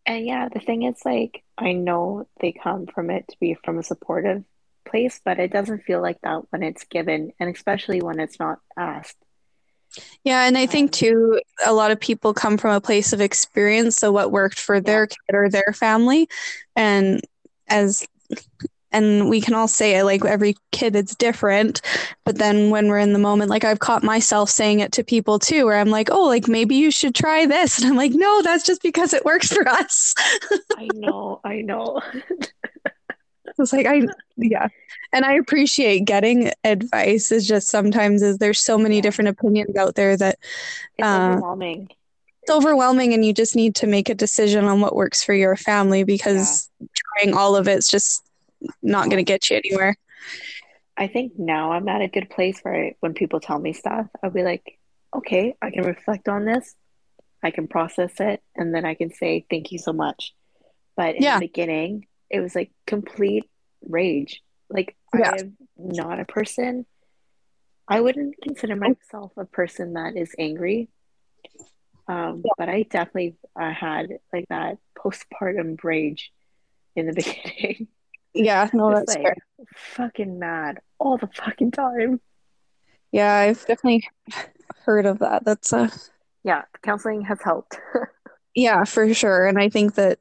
And 0.05 0.23
yeah, 0.23 0.49
the 0.49 0.59
thing 0.59 0.83
is, 0.83 0.97
like, 1.03 1.43
I 1.57 1.71
know 1.71 2.27
they 2.41 2.51
come 2.51 2.85
from 2.85 3.09
it 3.09 3.27
to 3.29 3.35
be 3.39 3.55
from 3.63 3.79
a 3.79 3.83
supportive 3.83 4.43
place, 4.89 5.21
but 5.23 5.39
it 5.39 5.51
doesn't 5.51 5.83
feel 5.83 6.01
like 6.01 6.19
that 6.21 6.41
when 6.49 6.63
it's 6.63 6.83
given, 6.85 7.31
and 7.39 7.53
especially 7.53 8.01
when 8.01 8.19
it's 8.19 8.39
not 8.39 8.59
asked. 8.77 9.17
Yeah, 10.23 10.45
and 10.45 10.57
I 10.57 10.65
think 10.65 10.89
um, 10.89 10.91
too, 10.91 11.41
a 11.65 11.73
lot 11.73 11.91
of 11.91 11.99
people 11.99 12.33
come 12.33 12.57
from 12.57 12.75
a 12.75 12.81
place 12.81 13.11
of 13.13 13.21
experience. 13.21 13.95
So, 13.95 14.11
what 14.11 14.31
worked 14.31 14.59
for 14.59 14.79
their 14.79 15.07
kid 15.07 15.33
or 15.33 15.49
their 15.49 15.73
family, 15.73 16.29
and 16.75 17.21
as 17.67 18.07
and 18.91 19.29
we 19.29 19.39
can 19.41 19.53
all 19.53 19.67
say 19.67 19.97
it 19.97 20.03
like 20.03 20.25
every 20.25 20.55
kid 20.71 20.95
is 20.95 21.15
different 21.15 21.81
but 22.25 22.37
then 22.37 22.69
when 22.69 22.87
we're 22.87 22.99
in 22.99 23.13
the 23.13 23.19
moment 23.19 23.49
like 23.49 23.63
i've 23.63 23.79
caught 23.79 24.03
myself 24.03 24.49
saying 24.49 24.79
it 24.79 24.91
to 24.91 25.03
people 25.03 25.39
too 25.39 25.65
where 25.65 25.77
i'm 25.77 25.89
like 25.89 26.09
oh 26.11 26.25
like 26.25 26.47
maybe 26.47 26.75
you 26.75 26.91
should 26.91 27.13
try 27.13 27.45
this 27.45 27.77
and 27.81 27.87
i'm 27.87 27.95
like 27.95 28.13
no 28.13 28.41
that's 28.41 28.65
just 28.65 28.81
because 28.81 29.13
it 29.13 29.25
works 29.25 29.51
for 29.51 29.67
us 29.67 30.13
i 30.77 30.87
know 30.95 31.39
i 31.43 31.61
know 31.61 32.01
was 33.59 33.71
like 33.71 33.85
I 33.85 34.01
yeah. 34.37 34.69
And 35.11 35.25
I 35.25 35.33
appreciate 35.33 36.05
getting 36.05 36.51
advice 36.63 37.31
is 37.31 37.47
just 37.47 37.69
sometimes 37.69 38.21
is 38.21 38.37
there's 38.37 38.59
so 38.59 38.77
many 38.77 39.01
different 39.01 39.29
opinions 39.29 39.75
out 39.75 39.95
there 39.95 40.15
that 40.17 40.39
it's 40.97 41.07
uh, 41.07 41.31
overwhelming. 41.33 41.89
It's 42.41 42.51
overwhelming 42.51 43.13
and 43.13 43.23
you 43.23 43.33
just 43.33 43.55
need 43.55 43.75
to 43.75 43.87
make 43.87 44.09
a 44.09 44.15
decision 44.15 44.65
on 44.65 44.81
what 44.81 44.95
works 44.95 45.23
for 45.23 45.33
your 45.33 45.55
family 45.55 46.03
because 46.03 46.69
yeah. 46.79 46.87
trying 47.17 47.35
all 47.35 47.55
of 47.55 47.67
it's 47.67 47.89
just 47.89 48.23
not 48.81 49.05
going 49.05 49.17
to 49.17 49.23
get 49.23 49.49
you 49.49 49.57
anywhere. 49.57 49.95
I 50.97 51.07
think 51.07 51.33
now 51.37 51.71
I'm 51.71 51.87
at 51.87 52.01
a 52.01 52.07
good 52.07 52.29
place 52.29 52.59
where 52.61 52.75
I, 52.75 52.95
when 52.99 53.13
people 53.13 53.39
tell 53.39 53.57
me 53.57 53.73
stuff, 53.73 54.07
I'll 54.21 54.31
be 54.31 54.43
like, 54.43 54.79
okay, 55.15 55.55
I 55.61 55.71
can 55.71 55.85
reflect 55.85 56.27
on 56.27 56.45
this, 56.45 56.75
I 57.41 57.51
can 57.51 57.67
process 57.67 58.11
it, 58.19 58.41
and 58.55 58.75
then 58.75 58.85
I 58.85 58.95
can 58.95 59.11
say 59.11 59.45
thank 59.49 59.71
you 59.71 59.79
so 59.79 59.93
much. 59.93 60.33
But 60.95 61.15
in 61.15 61.23
yeah. 61.23 61.39
the 61.39 61.47
beginning, 61.47 62.05
it 62.29 62.41
was 62.41 62.53
like 62.53 62.71
complete 62.85 63.48
rage. 63.87 64.41
Like 64.69 64.95
yeah. 65.17 65.31
I 65.31 65.39
am 65.39 65.57
not 65.77 66.19
a 66.19 66.25
person. 66.25 66.85
I 67.87 68.01
wouldn't 68.01 68.35
consider 68.41 68.75
myself 68.75 69.31
a 69.35 69.45
person 69.45 69.93
that 69.93 70.15
is 70.15 70.35
angry. 70.37 70.89
Um, 72.07 72.41
yeah. 72.43 72.51
but 72.57 72.69
I 72.69 72.83
definitely 72.83 73.35
uh, 73.59 73.71
had 73.71 74.09
like 74.33 74.45
that 74.49 74.77
postpartum 74.97 75.83
rage 75.83 76.31
in 76.95 77.07
the 77.07 77.13
beginning. 77.15 77.87
Yeah, 78.33 78.69
no, 78.73 78.93
that's 78.93 79.15
like, 79.15 79.23
fair. 79.23 79.35
Fucking 79.75 80.39
mad 80.39 80.79
all 80.99 81.17
the 81.17 81.27
fucking 81.27 81.71
time. 81.71 82.19
Yeah, 83.11 83.33
I've 83.33 83.65
definitely 83.65 84.07
heard 84.85 85.05
of 85.05 85.19
that. 85.19 85.45
That's 85.45 85.73
a 85.73 85.91
yeah, 86.43 86.63
counseling 86.83 87.21
has 87.23 87.41
helped. 87.41 87.77
yeah, 88.55 88.83
for 88.85 89.13
sure. 89.13 89.47
And 89.47 89.57
I 89.57 89.69
think 89.69 89.95
that 89.95 90.19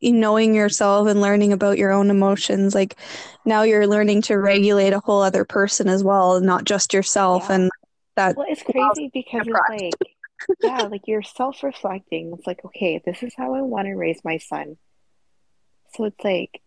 knowing 0.00 0.54
yourself 0.54 1.08
and 1.08 1.20
learning 1.20 1.52
about 1.52 1.78
your 1.78 1.92
own 1.92 2.10
emotions, 2.10 2.74
like 2.74 2.96
now 3.44 3.62
you're 3.62 3.86
learning 3.86 4.22
to 4.22 4.36
regulate 4.36 4.92
a 4.92 5.00
whole 5.00 5.22
other 5.22 5.44
person 5.44 5.88
as 5.88 6.04
well, 6.04 6.40
not 6.40 6.64
just 6.64 6.92
yourself. 6.92 7.46
Yeah. 7.48 7.56
And 7.56 7.70
that 8.16 8.36
well, 8.36 8.46
it's 8.48 8.62
crazy 8.62 9.10
because 9.12 9.46
it's 9.46 9.94
like 10.00 10.16
yeah, 10.62 10.82
like 10.82 11.02
you're 11.06 11.22
self-reflecting. 11.22 12.32
It's 12.36 12.46
like 12.46 12.64
okay, 12.64 13.02
this 13.04 13.22
is 13.22 13.34
how 13.36 13.54
I 13.54 13.62
want 13.62 13.86
to 13.86 13.94
raise 13.94 14.20
my 14.24 14.38
son. 14.38 14.76
So 15.94 16.04
it's 16.04 16.22
like 16.22 16.60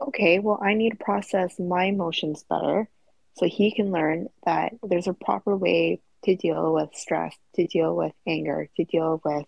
okay, 0.00 0.38
well, 0.38 0.60
I 0.62 0.74
need 0.74 0.90
to 0.90 1.04
process 1.04 1.58
my 1.58 1.84
emotions 1.84 2.44
better 2.48 2.88
so 3.34 3.46
he 3.46 3.74
can 3.74 3.90
learn 3.90 4.28
that 4.44 4.72
there's 4.82 5.06
a 5.06 5.14
proper 5.14 5.56
way 5.56 6.00
to 6.24 6.36
deal 6.36 6.74
with 6.74 6.90
stress, 6.94 7.36
to 7.54 7.66
deal 7.66 7.94
with 7.94 8.12
anger, 8.26 8.68
to 8.76 8.84
deal 8.84 9.20
with 9.24 9.46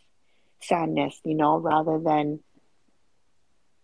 sadness, 0.62 1.18
you 1.24 1.34
know, 1.34 1.58
rather 1.58 1.98
than 1.98 2.40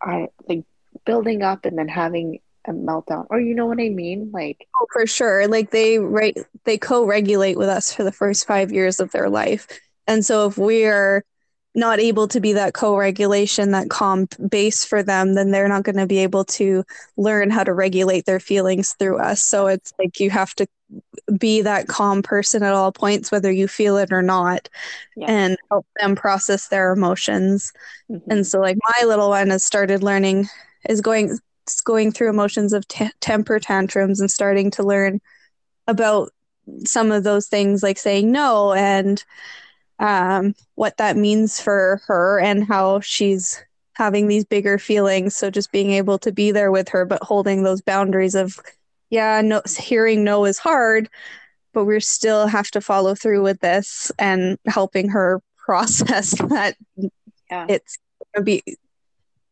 I 0.07 0.29
like 0.49 0.65
building 1.05 1.43
up 1.43 1.65
and 1.65 1.77
then 1.77 1.89
having 1.89 2.39
a 2.67 2.73
meltdown. 2.73 3.27
Or 3.31 3.41
you 3.41 3.55
know 3.55 3.67
what 3.67 3.81
I 3.81 3.89
mean? 3.89 4.31
Like 4.33 4.67
oh, 4.81 4.87
for 4.93 5.07
sure. 5.07 5.49
Like 5.49 5.71
they 5.71 5.99
right 5.99 6.37
they 6.65 6.79
co-regulate 6.79 7.59
with 7.59 7.69
us 7.69 7.93
for 7.93 8.05
the 8.05 8.13
first 8.13 8.47
5 8.47 8.73
years 8.73 9.01
of 9.01 9.11
their 9.11 9.29
life. 9.29 9.67
And 10.07 10.25
so 10.25 10.47
if 10.47 10.57
we're 10.57 11.25
not 11.77 12.01
able 12.01 12.27
to 12.27 12.41
be 12.41 12.55
that 12.55 12.73
co-regulation 12.75 13.71
that 13.71 13.91
calm 13.91 14.27
base 14.49 14.85
for 14.85 15.03
them 15.03 15.35
then 15.35 15.51
they're 15.51 15.69
not 15.69 15.85
going 15.85 15.97
to 15.97 16.07
be 16.07 16.19
able 16.19 16.45
to 16.45 16.83
learn 17.17 17.51
how 17.51 17.63
to 17.63 17.73
regulate 17.73 18.25
their 18.25 18.41
feelings 18.41 18.95
through 18.95 19.19
us 19.19 19.43
so 19.43 19.67
it's 19.67 19.93
like 19.99 20.19
you 20.19 20.31
have 20.31 20.55
to 20.55 20.67
be 21.39 21.63
that 21.63 21.87
calm 21.87 22.23
person 22.23 22.63
at 22.63 22.73
all 22.73 22.91
points 22.91 23.31
whether 23.31 23.51
you 23.51 23.69
feel 23.69 23.97
it 23.97 24.13
or 24.13 24.23
not 24.23 24.69
yes. 25.17 25.29
and 25.29 25.57
help 25.71 25.87
them 26.01 26.17
process 26.17 26.69
their 26.69 26.93
emotions 26.93 27.73
mm-hmm. 28.11 28.31
and 28.31 28.47
so 28.47 28.61
like 28.61 28.79
my 28.99 29.07
little 29.07 29.29
one 29.29 29.51
has 29.51 29.65
started 29.65 30.03
learning 30.03 30.49
is 30.89 31.01
going 31.01 31.39
going 31.85 32.13
through 32.13 32.31
emotions 32.31 32.73
of 32.73 32.87
t- 32.89 33.11
temper 33.21 33.59
tantrums 33.59 34.21
and 34.21 34.31
starting 34.31 34.71
to 34.71 34.83
learn 34.83 35.21
about 35.89 36.31
some 36.85 37.13
of 37.13 37.25
those 37.25 37.49
things 37.49 37.83
like 37.83 37.99
saying 37.99 38.31
no 38.31 38.73
and 38.73 39.25
um, 39.99 40.55
what 40.75 40.97
that 40.99 41.17
means 41.17 41.61
for 41.61 42.01
her 42.07 42.39
and 42.41 42.65
how 42.65 43.01
she's 43.01 43.63
having 43.95 44.29
these 44.29 44.45
bigger 44.45 44.79
feelings. 44.79 45.37
So 45.37 45.51
just 45.51 45.73
being 45.73 45.93
able 45.93 46.19
to 46.19 46.33
be 46.33 46.51
there 46.51 46.71
with 46.71 46.89
her, 46.91 47.05
but 47.05 47.23
holding 47.23 47.63
those 47.63 47.81
boundaries 47.81 48.35
of, 48.35 48.61
yeah, 49.09 49.41
no, 49.41 49.63
hearing 49.79 50.23
no 50.23 50.45
is 50.45 50.59
hard, 50.59 51.09
but 51.73 51.85
we 51.85 51.99
still 52.01 52.47
have 52.47 52.71
to 52.73 52.81
follow 52.81 53.15
through 53.15 53.43
with 53.43 53.61
this 53.61 54.13
and 54.19 54.59
helping 54.67 55.09
her 55.11 55.41
process 55.57 56.31
that 56.49 56.77
yeah. 57.51 57.67
it's 57.69 57.99
gonna 58.35 58.45
be 58.45 58.63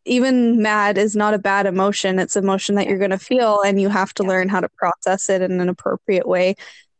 even 0.06 0.60
mad 0.60 0.96
is 0.96 1.16
not 1.16 1.34
a 1.34 1.38
bad 1.38 1.66
emotion 1.66 2.18
it's 2.18 2.36
emotion 2.36 2.76
that 2.76 2.86
you're 2.86 2.98
going 2.98 3.10
to 3.10 3.18
feel 3.18 3.62
and 3.62 3.80
you 3.80 3.88
have 3.88 4.14
to 4.14 4.22
yeah. 4.22 4.28
learn 4.28 4.48
how 4.48 4.60
to 4.60 4.68
process 4.76 5.28
it 5.28 5.42
in 5.42 5.60
an 5.60 5.68
appropriate 5.68 6.28
way 6.28 6.54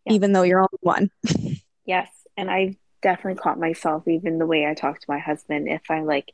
yeah. 0.05 0.15
even 0.15 0.33
though 0.33 0.43
you're 0.43 0.61
only 0.61 0.79
one 0.81 1.11
yes 1.85 2.09
and 2.37 2.51
i 2.51 2.75
definitely 3.05 3.39
caught 3.41 3.61
myself 3.61 4.09
even 4.09 4.39
the 4.39 4.47
way 4.47 4.67
I 4.67 4.73
talk 4.75 4.99
to 4.99 5.07
my 5.07 5.19
husband. 5.19 5.69
If 5.69 5.83
I 5.91 6.01
like 6.01 6.33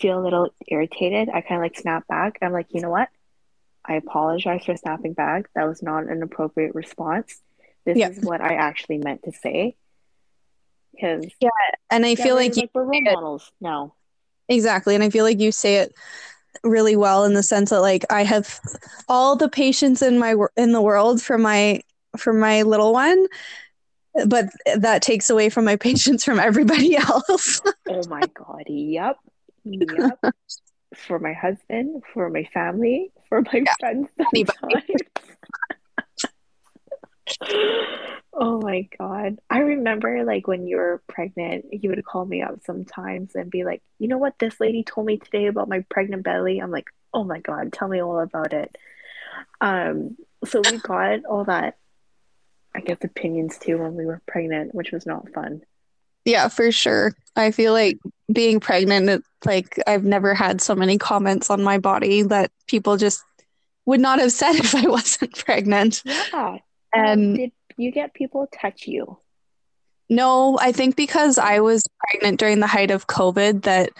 feel 0.00 0.18
a 0.18 0.24
little 0.24 0.48
irritated, 0.66 1.28
I 1.28 1.42
kind 1.42 1.60
of 1.60 1.62
like 1.62 1.78
snap 1.78 2.08
back. 2.08 2.38
I'm 2.42 2.52
like, 2.52 2.68
you 2.70 2.80
know 2.80 2.90
what? 2.90 3.10
I 3.84 3.94
apologize 3.94 4.64
for 4.64 4.76
snapping 4.76 5.12
back. 5.12 5.44
That 5.54 5.68
was 5.68 5.82
not 5.82 6.08
an 6.08 6.22
appropriate 6.22 6.74
response. 6.74 7.40
This 7.84 7.98
is 7.98 8.24
what 8.24 8.40
I 8.40 8.54
actually 8.54 8.98
meant 8.98 9.22
to 9.24 9.32
say. 9.32 9.76
Because 10.92 11.26
yeah, 11.40 11.50
and 11.90 12.04
I 12.04 12.16
feel 12.16 12.34
like, 12.34 12.56
like 12.56 12.70
we're 12.74 12.84
role 12.84 13.00
models 13.02 13.52
now. 13.60 13.94
Exactly, 14.48 14.94
and 14.94 15.04
I 15.04 15.10
feel 15.10 15.24
like 15.24 15.38
you 15.38 15.52
say 15.52 15.76
it 15.76 15.94
really 16.64 16.96
well 16.96 17.24
in 17.24 17.34
the 17.34 17.42
sense 17.42 17.70
that 17.70 17.82
like 17.82 18.04
I 18.10 18.24
have 18.24 18.58
all 19.08 19.36
the 19.36 19.48
patience 19.48 20.02
in 20.02 20.18
my 20.18 20.34
in 20.56 20.72
the 20.72 20.82
world 20.82 21.22
for 21.22 21.38
my 21.38 21.82
for 22.16 22.32
my 22.32 22.62
little 22.62 22.92
one 22.92 23.26
but 24.26 24.46
that 24.76 25.02
takes 25.02 25.30
away 25.30 25.48
from 25.48 25.64
my 25.64 25.76
patience 25.88 26.24
from 26.24 26.38
everybody 26.38 26.96
else. 26.96 27.60
oh 27.88 28.02
my 28.08 28.22
god, 28.34 28.64
yep. 28.66 29.16
Yep. 29.64 30.18
for 30.94 31.18
my 31.18 31.32
husband, 31.32 32.02
for 32.12 32.30
my 32.30 32.44
family, 32.54 33.12
for 33.28 33.42
my 33.42 33.64
yeah. 33.64 33.74
friends. 33.78 34.08
oh 38.32 38.60
my 38.60 38.88
god. 38.98 39.38
I 39.50 39.58
remember 39.58 40.24
like 40.24 40.46
when 40.46 40.66
you 40.66 40.76
were 40.76 41.02
pregnant, 41.06 41.66
you 41.72 41.90
would 41.90 42.04
call 42.04 42.24
me 42.24 42.42
up 42.42 42.60
sometimes 42.64 43.34
and 43.34 43.50
be 43.50 43.64
like, 43.64 43.82
"You 43.98 44.08
know 44.08 44.18
what 44.18 44.38
this 44.38 44.58
lady 44.60 44.82
told 44.82 45.06
me 45.06 45.18
today 45.18 45.46
about 45.46 45.68
my 45.68 45.84
pregnant 45.90 46.22
belly?" 46.22 46.58
I'm 46.58 46.70
like, 46.70 46.88
"Oh 47.12 47.24
my 47.24 47.40
god, 47.40 47.72
tell 47.72 47.88
me 47.88 48.02
all 48.02 48.20
about 48.20 48.52
it." 48.52 48.76
Um 49.60 50.16
so 50.44 50.60
we 50.60 50.78
got 50.78 51.24
all 51.24 51.44
that 51.44 51.76
I 52.78 52.80
guess 52.80 52.98
opinions 53.02 53.58
too 53.58 53.76
when 53.78 53.96
we 53.96 54.06
were 54.06 54.22
pregnant, 54.28 54.72
which 54.72 54.92
was 54.92 55.04
not 55.04 55.28
fun. 55.34 55.62
Yeah, 56.24 56.46
for 56.46 56.70
sure. 56.70 57.12
I 57.34 57.50
feel 57.50 57.72
like 57.72 57.98
being 58.32 58.60
pregnant, 58.60 59.08
it, 59.08 59.22
like 59.44 59.80
I've 59.88 60.04
never 60.04 60.32
had 60.32 60.60
so 60.60 60.76
many 60.76 60.96
comments 60.96 61.50
on 61.50 61.60
my 61.60 61.78
body 61.78 62.22
that 62.22 62.52
people 62.68 62.96
just 62.96 63.24
would 63.84 63.98
not 63.98 64.20
have 64.20 64.30
said 64.30 64.54
if 64.54 64.76
I 64.76 64.86
wasn't 64.88 65.36
pregnant. 65.36 66.02
Yeah. 66.04 66.58
And 66.94 67.20
um, 67.20 67.34
did 67.34 67.52
you 67.76 67.90
get 67.90 68.14
people 68.14 68.46
touch 68.52 68.86
you? 68.86 69.18
No, 70.08 70.56
I 70.60 70.70
think 70.70 70.94
because 70.94 71.36
I 71.36 71.58
was 71.58 71.82
pregnant 71.98 72.38
during 72.38 72.60
the 72.60 72.68
height 72.68 72.92
of 72.92 73.08
COVID, 73.08 73.62
that 73.62 73.90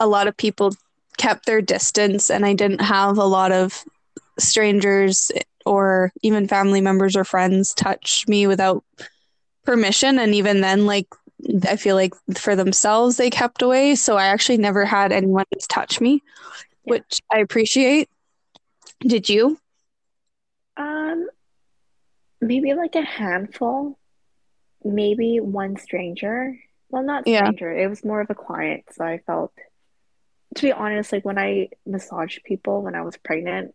a 0.00 0.08
lot 0.08 0.26
of 0.26 0.36
people 0.36 0.74
kept 1.18 1.46
their 1.46 1.62
distance, 1.62 2.30
and 2.30 2.44
I 2.44 2.52
didn't 2.52 2.80
have 2.80 3.16
a 3.16 3.24
lot 3.24 3.52
of 3.52 3.84
strangers 4.38 5.30
or 5.64 6.12
even 6.22 6.48
family 6.48 6.80
members 6.80 7.16
or 7.16 7.24
friends 7.24 7.74
touch 7.74 8.26
me 8.28 8.46
without 8.46 8.84
permission. 9.64 10.18
And 10.18 10.34
even 10.34 10.60
then 10.60 10.86
like 10.86 11.08
i 11.68 11.76
feel 11.76 11.94
like 11.94 12.14
for 12.36 12.56
themselves 12.56 13.16
they 13.16 13.30
kept 13.30 13.62
away. 13.62 13.94
So 13.94 14.16
i 14.16 14.26
actually 14.26 14.58
never 14.58 14.84
had 14.84 15.12
anyone 15.12 15.44
just 15.52 15.70
touch 15.70 16.00
me 16.00 16.22
yeah. 16.84 16.92
which 16.92 17.20
i 17.30 17.38
appreciate. 17.38 18.08
Did 19.00 19.28
you? 19.28 19.58
Um 20.76 21.28
maybe 22.40 22.74
like 22.74 22.94
a 22.94 23.02
handful. 23.02 23.98
Maybe 24.84 25.40
one 25.40 25.76
stranger. 25.76 26.58
Well 26.90 27.02
not 27.02 27.24
stranger. 27.24 27.74
Yeah. 27.74 27.84
it 27.84 27.88
was 27.88 28.04
more 28.04 28.20
of 28.20 28.30
a 28.30 28.34
client 28.34 28.84
so 28.92 29.04
i 29.04 29.18
felt 29.26 29.52
to 30.54 30.62
be 30.62 30.72
honest 30.72 31.12
like 31.12 31.24
when 31.24 31.38
i 31.38 31.68
massaged 31.84 32.44
people 32.44 32.82
when 32.82 32.94
i 32.94 33.02
was 33.02 33.16
pregnant 33.16 33.74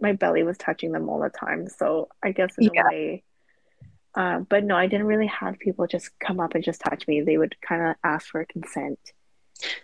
my 0.00 0.12
belly 0.12 0.42
was 0.42 0.58
touching 0.58 0.92
them 0.92 1.08
all 1.08 1.20
the 1.20 1.30
time. 1.30 1.68
So 1.68 2.08
I 2.22 2.32
guess 2.32 2.54
in 2.58 2.70
yeah. 2.72 2.82
a 2.82 2.88
way, 2.88 3.24
uh, 4.14 4.38
but 4.40 4.64
no, 4.64 4.76
I 4.76 4.86
didn't 4.86 5.06
really 5.06 5.28
have 5.28 5.58
people 5.58 5.86
just 5.86 6.10
come 6.18 6.40
up 6.40 6.54
and 6.54 6.64
just 6.64 6.80
touch 6.80 7.06
me. 7.06 7.20
They 7.20 7.38
would 7.38 7.60
kind 7.60 7.82
of 7.82 7.96
ask 8.02 8.28
for 8.28 8.44
consent, 8.44 8.98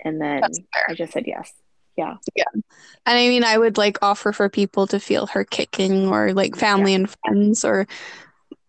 and 0.04 0.20
then 0.20 0.42
I 0.88 0.94
just 0.94 1.12
said 1.12 1.25
yes. 1.26 1.52
Yeah. 1.96 2.16
Yeah. 2.35 2.44
And 2.52 2.62
I 3.06 3.28
mean, 3.28 3.42
I 3.42 3.56
would 3.56 3.78
like 3.78 3.99
offer 4.02 4.32
for 4.32 4.49
people 4.49 4.87
to 4.88 5.00
feel 5.00 5.26
her 5.28 5.44
kicking 5.44 6.08
or 6.08 6.35
like 6.35 6.54
family 6.54 6.92
yeah. 6.92 6.96
and 6.96 7.11
friends 7.11 7.64
or, 7.64 7.87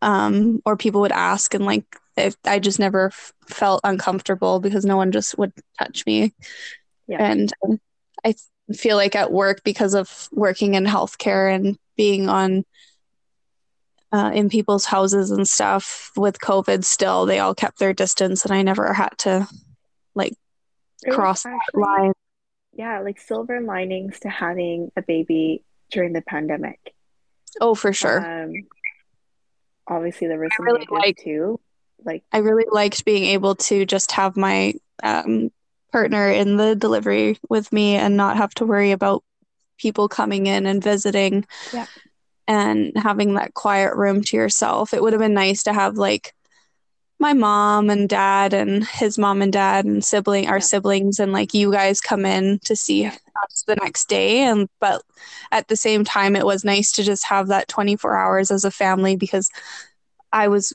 um, 0.01 0.61
or 0.65 0.77
people 0.77 1.01
would 1.01 1.11
ask 1.11 1.53
and 1.53 1.65
like, 1.65 1.83
if 2.15 2.35
I 2.45 2.59
just 2.59 2.79
never 2.79 3.07
f- 3.07 3.33
felt 3.45 3.81
uncomfortable 3.83 4.59
because 4.59 4.85
no 4.85 4.97
one 4.97 5.11
just 5.11 5.37
would 5.37 5.51
touch 5.77 6.05
me. 6.05 6.33
Yeah. 7.07 7.29
And 7.29 7.51
um, 7.63 7.81
I 8.25 8.33
feel 8.75 8.97
like 8.97 9.15
at 9.15 9.31
work 9.31 9.63
because 9.63 9.93
of 9.93 10.29
working 10.31 10.73
in 10.73 10.85
healthcare 10.85 11.53
and 11.53 11.77
being 11.95 12.29
on 12.29 12.65
uh, 14.11 14.31
in 14.33 14.49
people's 14.49 14.85
houses 14.85 15.31
and 15.31 15.47
stuff 15.47 16.11
with 16.15 16.39
COVID 16.39 16.83
still, 16.83 17.25
they 17.25 17.39
all 17.39 17.55
kept 17.55 17.79
their 17.79 17.93
distance 17.93 18.45
and 18.45 18.53
I 18.53 18.61
never 18.61 18.93
had 18.93 19.17
to 19.19 19.47
like 20.15 20.33
cross 21.09 21.45
actually, 21.45 21.59
that 21.73 21.79
line. 21.79 22.13
Yeah, 22.73 22.99
like 22.99 23.19
silver 23.19 23.61
linings 23.61 24.19
to 24.21 24.29
having 24.29 24.91
a 24.95 25.01
baby 25.01 25.63
during 25.91 26.13
the 26.13 26.21
pandemic. 26.21 26.93
Oh, 27.59 27.75
for 27.75 27.91
sure. 27.93 28.43
Um, 28.43 28.53
obviously, 29.87 30.27
there 30.27 30.39
was 30.39 30.51
some 30.55 30.65
really 30.65 30.87
like, 30.89 31.17
too. 31.17 31.59
Like, 32.03 32.23
I 32.31 32.39
really 32.39 32.65
liked 32.69 33.03
being 33.03 33.25
able 33.25 33.55
to 33.55 33.85
just 33.85 34.11
have 34.11 34.37
my 34.37 34.75
um, 35.01 35.49
partner 35.91 36.29
in 36.29 36.57
the 36.57 36.75
delivery 36.75 37.37
with 37.49 37.71
me 37.71 37.95
and 37.95 38.17
not 38.17 38.37
have 38.37 38.53
to 38.55 38.65
worry 38.65 38.91
about 38.91 39.23
people 39.77 40.07
coming 40.07 40.47
in 40.47 40.65
and 40.65 40.83
visiting. 40.83 41.45
Yeah. 41.73 41.85
And 42.49 42.93
having 42.97 43.33
that 43.33 43.53
quiet 43.53 43.95
room 43.95 44.23
to 44.23 44.37
yourself. 44.37 44.93
It 44.93 45.03
would 45.03 45.11
have 45.11 45.19
been 45.19 45.33
nice 45.33 45.63
to 45.63 45.73
have 45.73 45.97
like 45.97 46.33
my 47.19 47.33
mom 47.33 47.89
and 47.89 48.07
dad 48.07 48.53
and 48.53 48.85
his 48.85 49.17
mom 49.17 49.41
and 49.41 49.51
dad 49.51 49.85
and 49.85 50.03
sibling 50.03 50.47
our 50.47 50.57
yeah. 50.57 50.63
siblings 50.63 51.19
and 51.19 51.33
like 51.33 51.53
you 51.53 51.71
guys 51.71 51.99
come 51.99 52.25
in 52.25 52.59
to 52.59 52.75
see 52.75 53.05
us 53.05 53.63
the 53.65 53.75
next 53.75 54.07
day 54.07 54.39
and 54.39 54.69
but 54.79 55.01
at 55.51 55.67
the 55.67 55.75
same 55.75 56.03
time 56.03 56.35
it 56.35 56.45
was 56.45 56.63
nice 56.63 56.91
to 56.91 57.03
just 57.03 57.25
have 57.25 57.47
that 57.47 57.67
24 57.67 58.15
hours 58.15 58.51
as 58.51 58.63
a 58.63 58.71
family 58.71 59.15
because 59.15 59.49
I 60.31 60.47
was 60.47 60.73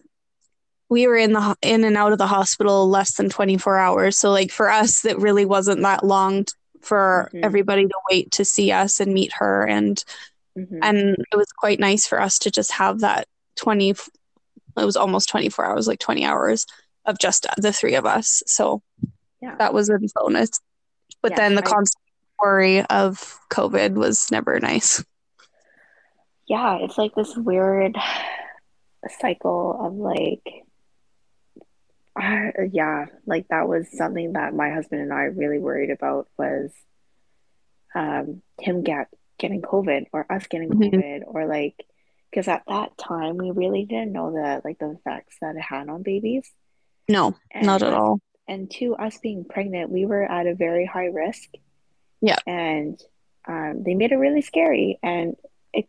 we 0.93 1.07
were 1.07 1.17
in 1.17 1.33
the 1.33 1.57
in 1.63 1.85
and 1.85 1.97
out 1.97 2.13
of 2.13 2.19
the 2.19 2.27
hospital 2.27 2.89
less 2.89 3.15
than 3.15 3.29
24 3.29 3.79
hours 3.79 4.19
so 4.19 4.31
like 4.31 4.51
for 4.51 4.71
us 4.71 5.05
it 5.05 5.19
really 5.19 5.45
wasn't 5.45 5.81
that 5.83 6.05
long 6.05 6.45
for 6.81 7.31
mm-hmm. 7.33 7.45
everybody 7.45 7.87
to 7.87 7.95
wait 8.11 8.31
to 8.31 8.45
see 8.45 8.71
us 8.71 9.01
and 9.01 9.15
meet 9.15 9.33
her 9.33 9.67
and 9.67 10.05
mm-hmm. 10.57 10.79
and 10.83 11.17
it 11.33 11.37
was 11.37 11.51
quite 11.53 11.81
nice 11.81 12.07
for 12.07 12.21
us 12.21 12.39
to 12.39 12.51
just 12.51 12.73
have 12.73 13.01
that 13.01 13.27
20 13.57 13.95
it 14.77 14.85
was 14.85 14.97
almost 14.97 15.29
24 15.29 15.65
hours, 15.65 15.87
like 15.87 15.99
20 15.99 16.25
hours 16.25 16.67
of 17.05 17.19
just 17.19 17.47
the 17.57 17.73
three 17.73 17.95
of 17.95 18.07
us. 18.07 18.43
So 18.47 18.83
yeah. 19.41 19.57
that 19.57 19.75
was 19.75 19.89
a 19.89 19.99
bonus. 20.15 20.51
But 21.21 21.33
yeah, 21.33 21.37
then 21.37 21.55
the 21.55 21.65
I, 21.65 21.71
constant 21.71 22.03
worry 22.39 22.83
of 22.87 23.39
COVID 23.51 23.95
was 23.95 24.31
never 24.31 24.59
nice. 24.61 25.05
Yeah, 26.47 26.79
it's 26.81 26.99
like 26.99 27.15
this 27.15 27.37
weird 27.37 27.97
cycle 29.21 29.79
of 29.81 29.95
like, 29.95 30.65
uh, 32.21 32.51
yeah, 32.71 33.07
like 33.27 33.49
that 33.49 33.69
was 33.69 33.87
something 33.97 34.35
that 34.35 34.55
my 34.55 34.71
husband 34.71 35.03
and 35.03 35.13
I 35.13 35.25
really 35.25 35.59
worried 35.59 35.91
about 35.91 36.29
was 36.39 36.71
um, 37.95 38.43
him 38.61 38.83
get 38.83 39.09
getting 39.39 39.63
COVID 39.63 40.07
or 40.13 40.31
us 40.31 40.47
getting 40.47 40.71
mm-hmm. 40.71 40.97
COVID 40.97 41.23
or 41.27 41.47
like 41.47 41.75
because 42.31 42.49
at 42.49 42.63
that 42.69 42.97
time 42.99 43.37
we 43.37 43.51
really 43.51 43.85
didn't 43.85 44.13
know 44.13 44.31
the 44.31 44.61
like 44.65 44.79
the 44.79 44.91
effects 44.91 45.37
that 45.41 45.57
it 45.57 45.63
had 45.63 45.89
on 45.89 46.03
babies. 46.03 46.51
No, 47.09 47.35
and 47.51 47.67
not 47.67 47.83
at 47.83 47.95
all. 47.95 48.21
And 48.47 48.71
to 48.73 48.95
us 48.97 49.19
being 49.19 49.45
pregnant, 49.45 49.91
we 49.91 50.05
were 50.05 50.23
at 50.23 50.47
a 50.47 50.55
very 50.55 50.85
high 50.85 51.07
risk. 51.07 51.49
Yeah, 52.21 52.39
and 52.47 53.01
um, 53.49 53.83
they 53.85 53.95
made 53.95 54.13
it 54.13 54.17
really 54.17 54.43
scary, 54.43 54.99
and 55.03 55.37
it 55.73 55.87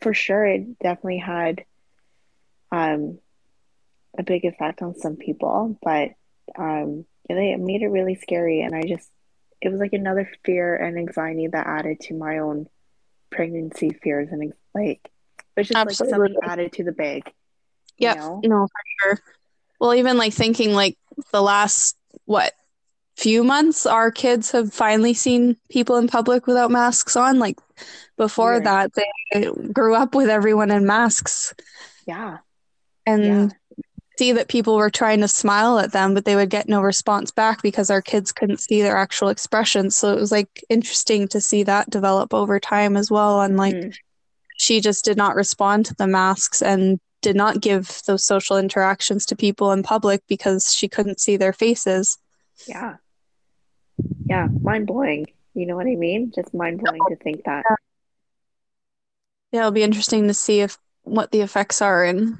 for 0.00 0.14
sure 0.14 0.44
it 0.44 0.78
definitely 0.80 1.18
had 1.18 1.64
um 2.72 3.18
a 4.18 4.22
big 4.22 4.44
effect 4.44 4.82
on 4.82 4.94
some 4.94 5.16
people, 5.16 5.78
but 5.82 6.10
um 6.58 7.04
they 7.28 7.52
it 7.52 7.60
made 7.60 7.82
it 7.82 7.88
really 7.88 8.16
scary, 8.16 8.62
and 8.62 8.74
I 8.74 8.82
just 8.82 9.08
it 9.60 9.70
was 9.70 9.80
like 9.80 9.92
another 9.92 10.30
fear 10.44 10.74
and 10.74 10.98
anxiety 10.98 11.46
that 11.46 11.66
added 11.66 12.00
to 12.00 12.14
my 12.14 12.38
own 12.38 12.66
pregnancy 13.30 13.90
fears 13.90 14.28
and 14.32 14.52
like 14.74 15.08
it's 15.56 15.68
just 15.68 15.78
Absolutely. 15.78 16.18
like 16.18 16.32
something 16.32 16.50
added 16.50 16.72
to 16.74 16.84
the 16.84 16.92
bag. 16.92 17.32
Yeah, 17.98 18.14
you 18.14 18.48
know? 18.48 18.60
no, 18.60 18.66
for 18.66 18.84
sure. 19.02 19.18
Well, 19.78 19.94
even 19.94 20.16
like 20.16 20.32
thinking 20.32 20.72
like 20.72 20.96
the 21.32 21.42
last 21.42 21.96
what 22.24 22.54
few 23.16 23.44
months, 23.44 23.84
our 23.86 24.10
kids 24.10 24.50
have 24.52 24.72
finally 24.72 25.12
seen 25.12 25.56
people 25.68 25.96
in 25.96 26.08
public 26.08 26.46
without 26.46 26.70
masks 26.70 27.16
on. 27.16 27.38
Like 27.38 27.58
before 28.16 28.60
that, 28.60 28.92
they 28.94 29.50
grew 29.72 29.94
up 29.94 30.14
with 30.14 30.30
everyone 30.30 30.70
in 30.70 30.86
masks. 30.86 31.54
Yeah, 32.06 32.38
and 33.06 33.24
yeah. 33.24 33.48
See 34.20 34.32
that 34.32 34.48
people 34.48 34.76
were 34.76 34.90
trying 34.90 35.20
to 35.20 35.28
smile 35.28 35.78
at 35.78 35.92
them, 35.92 36.14
but 36.14 36.24
they 36.24 36.36
would 36.36 36.50
get 36.50 36.68
no 36.68 36.82
response 36.82 37.30
back 37.30 37.62
because 37.62 37.90
our 37.90 38.02
kids 38.02 38.32
couldn't 38.32 38.60
see 38.60 38.82
their 38.82 38.96
actual 38.96 39.28
expressions. 39.28 39.96
So 39.96 40.12
it 40.12 40.20
was 40.20 40.30
like 40.30 40.62
interesting 40.68 41.26
to 41.28 41.40
see 41.40 41.62
that 41.62 41.88
develop 41.88 42.34
over 42.34 42.60
time 42.60 42.96
as 42.96 43.10
well. 43.10 43.40
And 43.40 43.56
like. 43.56 43.74
Mm 43.74 43.94
she 44.60 44.78
just 44.82 45.06
did 45.06 45.16
not 45.16 45.36
respond 45.36 45.86
to 45.86 45.94
the 45.94 46.06
masks 46.06 46.60
and 46.60 47.00
did 47.22 47.34
not 47.34 47.62
give 47.62 48.02
those 48.06 48.22
social 48.22 48.58
interactions 48.58 49.24
to 49.24 49.34
people 49.34 49.72
in 49.72 49.82
public 49.82 50.22
because 50.28 50.74
she 50.74 50.86
couldn't 50.86 51.18
see 51.18 51.38
their 51.38 51.54
faces. 51.54 52.18
Yeah. 52.68 52.96
Yeah, 54.26 54.48
mind 54.60 54.86
blowing. 54.86 55.28
You 55.54 55.64
know 55.64 55.76
what 55.76 55.86
I 55.86 55.94
mean? 55.94 56.30
Just 56.34 56.52
mind 56.52 56.80
blowing 56.80 57.00
to 57.08 57.16
think 57.16 57.44
that. 57.44 57.64
Yeah, 59.50 59.60
it'll 59.60 59.70
be 59.70 59.82
interesting 59.82 60.28
to 60.28 60.34
see 60.34 60.60
if 60.60 60.76
what 61.04 61.32
the 61.32 61.40
effects 61.40 61.80
are 61.80 62.04
in 62.04 62.36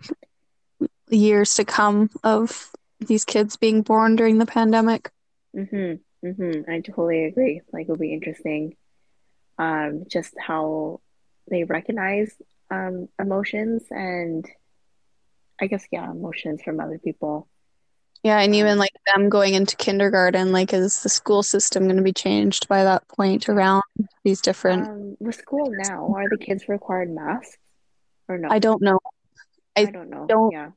years 1.11 1.55
to 1.55 1.65
come 1.65 2.11
of 2.23 2.71
these 3.01 3.25
kids 3.25 3.57
being 3.57 3.83
born 3.83 4.17
during 4.17 4.39
the 4.39 4.47
pandemic. 4.47 5.11
Mhm. 5.55 6.01
Mhm. 6.25 6.69
I 6.69 6.81
totally 6.81 7.25
agree. 7.25 7.63
Like 7.73 7.85
it'll 7.85 7.97
be 7.97 8.13
interesting 8.13 8.77
um 9.59 10.05
just 10.09 10.35
how 10.39 11.01
they 11.49 11.65
recognize 11.65 12.33
um, 12.71 13.09
emotions 13.19 13.83
and 13.91 14.47
I 15.61 15.67
guess 15.67 15.85
yeah, 15.91 16.11
emotions 16.11 16.63
from 16.63 16.81
other 16.81 16.99
people. 16.99 17.49
Yeah, 18.23 18.41
and 18.41 18.55
even 18.55 18.73
um, 18.73 18.79
like 18.79 18.93
them 19.07 19.29
going 19.29 19.55
into 19.55 19.77
kindergarten, 19.77 20.53
like 20.53 20.73
is 20.73 21.03
the 21.03 21.09
school 21.09 21.43
system 21.43 21.85
going 21.85 21.97
to 21.97 22.03
be 22.03 22.13
changed 22.13 22.69
by 22.69 22.85
that 22.85 23.07
point 23.09 23.49
around 23.49 23.83
these 24.25 24.41
different? 24.41 24.87
Um, 24.89 25.17
with 25.21 25.37
school 25.37 25.71
now, 25.71 26.15
are 26.15 26.29
the 26.29 26.39
kids 26.39 26.69
required 26.69 27.11
masks 27.11 27.57
or 28.29 28.39
no? 28.39 28.49
I 28.51 28.59
don't 28.59 28.83
know. 28.83 29.01
I, 29.77 29.83
I 29.83 29.85
don't 29.87 30.11
know. 30.11 30.27
Don't 30.27 30.53
yeah. 30.53 30.71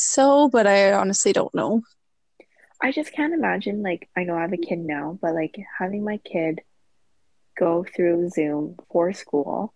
So, 0.00 0.48
but 0.48 0.66
I 0.66 0.92
honestly 0.92 1.32
don't 1.32 1.54
know. 1.54 1.82
I 2.82 2.92
just 2.92 3.12
can't 3.12 3.34
imagine. 3.34 3.82
Like, 3.82 4.08
I 4.16 4.24
know 4.24 4.36
I 4.36 4.42
have 4.42 4.52
a 4.52 4.56
kid 4.56 4.78
now, 4.78 5.18
but 5.20 5.34
like 5.34 5.56
having 5.78 6.04
my 6.04 6.18
kid 6.18 6.60
go 7.58 7.84
through 7.84 8.30
Zoom 8.30 8.76
for 8.90 9.12
school 9.12 9.74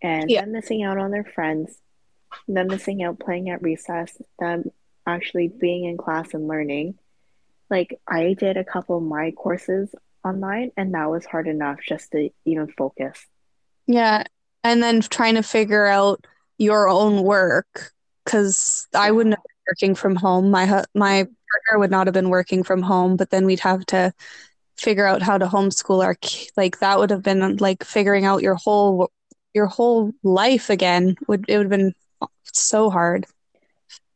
and 0.00 0.30
yeah. 0.30 0.42
them 0.42 0.52
missing 0.52 0.82
out 0.82 0.98
on 0.98 1.10
their 1.10 1.24
friends, 1.24 1.76
them 2.46 2.68
missing 2.68 3.02
out 3.02 3.18
playing 3.18 3.50
at 3.50 3.62
recess, 3.62 4.16
them 4.38 4.64
actually 5.06 5.48
being 5.48 5.84
in 5.84 5.96
class 5.96 6.32
and 6.32 6.46
learning. 6.46 6.94
Like 7.68 7.98
I 8.06 8.34
did 8.34 8.56
a 8.56 8.64
couple 8.64 8.98
of 8.98 9.02
my 9.02 9.32
courses 9.32 9.94
online 10.24 10.70
and 10.76 10.94
that 10.94 11.10
was 11.10 11.24
hard 11.24 11.48
enough 11.48 11.78
just 11.86 12.12
to 12.12 12.30
even 12.44 12.68
focus. 12.68 13.26
Yeah. 13.86 14.24
And 14.62 14.80
then 14.82 15.00
trying 15.00 15.34
to 15.34 15.42
figure 15.42 15.86
out 15.86 16.24
your 16.58 16.88
own 16.88 17.22
work 17.24 17.92
cuz 18.24 18.86
I 18.94 19.10
wouldn't 19.10 19.34
have 19.34 19.42
been 19.42 19.64
working 19.70 19.94
from 19.94 20.16
home. 20.16 20.50
My 20.50 20.66
my 20.94 21.26
partner 21.52 21.78
would 21.78 21.90
not 21.90 22.06
have 22.06 22.14
been 22.14 22.30
working 22.30 22.62
from 22.62 22.82
home, 22.82 23.16
but 23.16 23.30
then 23.30 23.46
we'd 23.46 23.60
have 23.60 23.84
to 23.86 24.12
figure 24.76 25.06
out 25.06 25.22
how 25.22 25.38
to 25.38 25.46
homeschool 25.46 26.02
our 26.02 26.16
like 26.56 26.80
that 26.80 26.98
would 26.98 27.10
have 27.10 27.22
been 27.22 27.56
like 27.58 27.84
figuring 27.84 28.24
out 28.24 28.42
your 28.42 28.54
whole 28.54 29.10
your 29.54 29.66
whole 29.66 30.12
life 30.22 30.70
again 30.70 31.14
would 31.28 31.44
it 31.48 31.56
would 31.58 31.70
have 31.70 31.78
been 31.78 31.94
so 32.44 32.90
hard. 32.90 33.26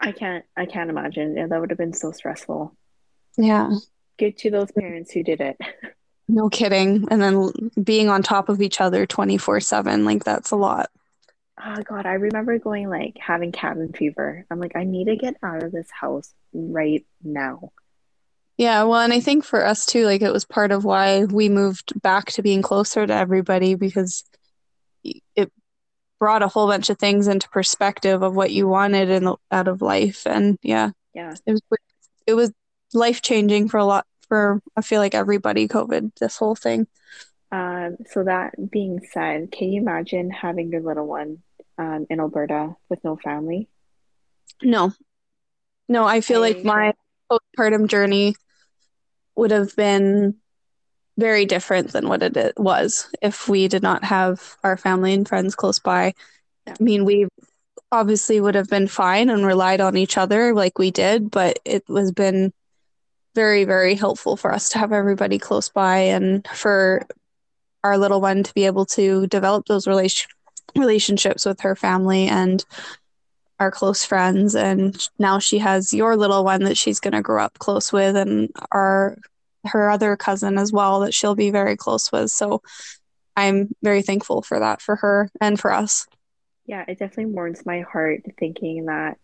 I 0.00 0.12
can't 0.12 0.44
i 0.56 0.66
can't 0.66 0.90
imagine. 0.90 1.36
Yeah, 1.36 1.46
that 1.46 1.60
would 1.60 1.70
have 1.70 1.78
been 1.78 1.92
so 1.92 2.12
stressful. 2.12 2.76
Yeah. 3.36 3.70
Good 4.18 4.38
to 4.38 4.50
those 4.50 4.72
parents 4.72 5.12
who 5.12 5.22
did 5.22 5.40
it. 5.40 5.56
No 6.28 6.48
kidding. 6.48 7.06
And 7.08 7.22
then 7.22 7.52
being 7.80 8.08
on 8.08 8.20
top 8.20 8.48
of 8.48 8.60
each 8.60 8.80
other 8.80 9.06
24 9.06 9.60
7 9.60 10.04
like 10.04 10.24
that's 10.24 10.50
a 10.50 10.56
lot 10.56 10.90
oh 11.64 11.82
god 11.82 12.06
i 12.06 12.14
remember 12.14 12.58
going 12.58 12.88
like 12.88 13.16
having 13.18 13.52
cabin 13.52 13.92
fever. 13.92 14.44
I'm 14.50 14.60
like 14.60 14.76
i 14.76 14.84
need 14.84 15.06
to 15.06 15.16
get 15.16 15.36
out 15.42 15.62
of 15.62 15.72
this 15.72 15.90
house 15.90 16.32
right 16.52 17.04
now. 17.22 17.72
Yeah, 18.58 18.84
well, 18.84 19.00
and 19.00 19.12
I 19.12 19.20
think 19.20 19.44
for 19.44 19.66
us 19.66 19.84
too, 19.84 20.06
like 20.06 20.22
it 20.22 20.32
was 20.32 20.46
part 20.46 20.72
of 20.72 20.82
why 20.82 21.24
we 21.24 21.50
moved 21.50 22.00
back 22.00 22.32
to 22.32 22.42
being 22.42 22.62
closer 22.62 23.06
to 23.06 23.12
everybody 23.12 23.74
because 23.74 24.24
it 25.04 25.52
brought 26.18 26.42
a 26.42 26.48
whole 26.48 26.66
bunch 26.66 26.88
of 26.88 26.98
things 26.98 27.28
into 27.28 27.50
perspective 27.50 28.22
of 28.22 28.34
what 28.34 28.50
you 28.50 28.66
wanted 28.66 29.10
in 29.10 29.30
out 29.50 29.68
of 29.68 29.82
life. 29.82 30.26
And 30.26 30.58
yeah 30.62 30.92
yeah. 31.16 31.34
it 31.46 31.52
was 31.52 31.62
it 32.26 32.34
was 32.34 32.52
life 32.92 33.22
changing 33.22 33.68
for 33.68 33.78
a 33.78 33.84
lot 33.84 34.06
for 34.28 34.60
i 34.76 34.82
feel 34.82 35.00
like 35.00 35.14
everybody 35.14 35.66
covid 35.66 36.12
this 36.20 36.36
whole 36.36 36.54
thing 36.54 36.86
um 37.56 37.96
so 38.10 38.24
that 38.24 38.54
being 38.70 39.00
said 39.12 39.50
can 39.50 39.72
you 39.72 39.80
imagine 39.80 40.30
having 40.30 40.70
your 40.70 40.82
little 40.82 41.06
one 41.06 41.38
um 41.78 42.06
in 42.10 42.20
alberta 42.20 42.74
with 42.88 43.02
no 43.04 43.16
family? 43.16 43.68
No. 44.62 44.92
No 45.88 46.04
i 46.04 46.20
feel 46.20 46.42
I 46.42 46.48
like 46.50 46.64
my 46.64 46.92
postpartum 47.30 47.88
journey 47.88 48.34
would 49.36 49.50
have 49.50 49.74
been 49.76 50.36
very 51.18 51.46
different 51.46 51.92
than 51.92 52.08
what 52.08 52.22
it 52.22 52.54
was 52.58 53.10
if 53.22 53.48
we 53.48 53.68
did 53.68 53.82
not 53.82 54.04
have 54.04 54.56
our 54.62 54.76
family 54.76 55.14
and 55.14 55.26
friends 55.26 55.54
close 55.54 55.78
by. 55.78 56.12
I 56.66 56.74
mean, 56.80 57.04
we 57.04 57.26
obviously 57.90 58.40
would 58.40 58.54
have 58.54 58.68
been 58.68 58.88
fine 58.88 59.30
and 59.30 59.46
relied 59.46 59.80
on 59.80 59.96
each 59.96 60.18
other 60.18 60.54
like 60.54 60.78
we 60.78 60.90
did, 60.90 61.30
but 61.30 61.58
it 61.64 61.88
was 61.88 62.12
been 62.12 62.52
very, 63.34 63.64
very 63.64 63.94
helpful 63.94 64.36
for 64.36 64.52
us 64.52 64.70
to 64.70 64.78
have 64.78 64.92
everybody 64.92 65.38
close 65.38 65.68
by 65.68 65.98
and 65.98 66.46
for 66.48 67.06
our 67.86 67.98
little 67.98 68.20
one 68.20 68.42
to 68.42 68.54
be 68.54 68.66
able 68.66 68.86
to 68.86 69.26
develop 69.28 69.66
those 69.66 69.86
relation 69.86 70.28
relationships 70.74 71.46
with 71.46 71.60
her 71.60 71.76
family 71.76 72.26
and 72.26 72.64
our 73.58 73.70
close 73.70 74.04
friends. 74.04 74.54
And 74.54 74.96
now 75.18 75.38
she 75.38 75.58
has 75.58 75.94
your 75.94 76.16
little 76.16 76.44
one 76.44 76.64
that 76.64 76.76
she's 76.76 77.00
going 77.00 77.14
to 77.14 77.22
grow 77.22 77.42
up 77.42 77.58
close 77.58 77.92
with 77.92 78.16
and 78.16 78.50
our 78.72 79.16
her 79.66 79.90
other 79.90 80.16
cousin 80.16 80.58
as 80.58 80.72
well 80.72 81.00
that 81.00 81.14
she'll 81.14 81.34
be 81.34 81.50
very 81.50 81.76
close 81.76 82.10
with. 82.12 82.30
So 82.30 82.62
i'm 83.38 83.74
very 83.82 84.00
thankful 84.00 84.40
for 84.40 84.58
that 84.60 84.80
for 84.80 84.96
her 84.96 85.30
and 85.40 85.58
for 85.60 85.72
us. 85.72 86.06
Yeah 86.66 86.84
it 86.88 86.98
definitely 86.98 87.32
warms 87.32 87.66
my 87.66 87.80
heart 87.80 88.22
thinking 88.38 88.86
that 88.86 89.18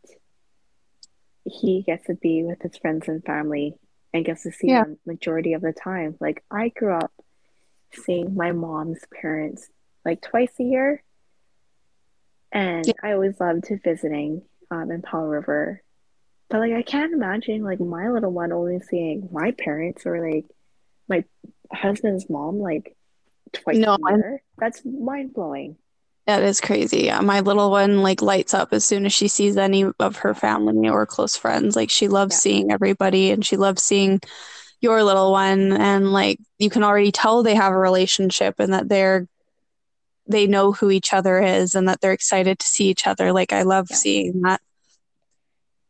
he 1.45 1.83
gets 1.83 2.07
to 2.07 2.15
be 2.15 2.45
with 2.45 2.61
his 2.63 2.77
friends 2.79 3.09
and 3.09 3.25
family 3.25 3.75
and 4.13 4.25
gets 4.25 4.43
to 4.43 4.53
see 4.53 4.69
yeah. 4.69 4.85
them 4.85 4.99
majority 5.07 5.55
of 5.55 5.63
the 5.63 5.73
time. 5.73 6.17
Like 6.21 6.43
i 6.51 6.69
grew 6.69 6.95
up 6.95 7.13
seeing 7.95 8.35
my 8.35 8.53
mom's 8.53 9.01
parents 9.21 9.69
like 10.05 10.21
twice 10.21 10.53
a 10.61 10.65
year 10.65 11.03
and 12.53 12.87
yeah. 12.87 12.93
I 13.03 13.13
always 13.13 13.41
loved 13.41 13.67
visiting 13.83 14.43
um, 14.71 14.91
in 14.91 15.03
Powell 15.03 15.29
River. 15.29 15.83
But 16.51 16.61
like 16.61 16.73
I 16.73 16.83
can't 16.83 17.15
imagine 17.15 17.63
like 17.63 17.81
my 17.81 18.11
little 18.11 18.31
one 18.31 18.53
only 18.53 18.79
seeing 18.81 19.29
my 19.33 19.53
parents 19.53 20.05
or 20.05 20.21
like 20.21 20.45
my 21.09 21.25
husband's 21.73 22.29
mom 22.29 22.59
like 22.59 22.95
twice 23.53 23.79
no, 23.79 23.97
a 24.07 24.13
year. 24.13 24.43
That's 24.59 24.83
mind 24.85 25.33
blowing. 25.33 25.77
That 26.27 26.43
is 26.43 26.61
crazy. 26.61 27.05
Yeah, 27.05 27.21
my 27.21 27.41
little 27.41 27.71
one 27.71 28.03
like 28.03 28.21
lights 28.21 28.53
up 28.53 28.69
as 28.73 28.85
soon 28.85 29.07
as 29.07 29.15
she 29.15 29.29
sees 29.29 29.57
any 29.57 29.87
of 29.99 30.17
her 30.17 30.35
family 30.35 30.89
or 30.89 31.07
close 31.07 31.37
friends. 31.37 31.75
Like 31.75 31.91
she 31.91 32.09
loves 32.09 32.35
yeah. 32.35 32.41
seeing 32.41 32.71
everybody 32.71 33.31
and 33.31 33.45
she 33.45 33.57
loves 33.57 33.83
seeing 33.83 34.21
your 34.83 35.03
little 35.05 35.31
one 35.31 35.73
and 35.73 36.13
like 36.13 36.39
you 36.59 36.69
can 36.69 36.83
already 36.83 37.13
tell 37.13 37.43
they 37.43 37.55
have 37.55 37.73
a 37.73 37.79
relationship 37.79 38.57
and 38.59 38.73
that 38.73 38.89
they're 38.89 39.27
they 40.27 40.47
know 40.47 40.73
who 40.73 40.91
each 40.91 41.13
other 41.13 41.41
is 41.41 41.75
and 41.75 41.89
that 41.89 42.01
they're 42.01 42.13
excited 42.13 42.59
to 42.59 42.67
see 42.67 42.89
each 42.89 43.07
other. 43.07 43.33
Like 43.33 43.53
I 43.53 43.63
love 43.63 43.87
yeah. 43.91 43.97
seeing 43.97 44.43
that. 44.43 44.61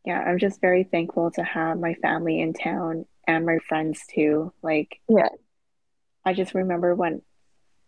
Yeah, 0.04 0.20
I'm 0.20 0.38
just 0.38 0.60
very 0.60 0.84
thankful 0.84 1.30
to 1.32 1.42
have 1.42 1.78
my 1.78 1.94
family 1.94 2.40
in 2.40 2.52
town 2.52 3.06
and 3.26 3.46
my 3.46 3.58
friends 3.66 4.00
too. 4.12 4.52
Like 4.62 5.00
yeah. 5.08 5.28
I 6.24 6.34
just 6.34 6.54
remember 6.54 6.94
when 6.94 7.22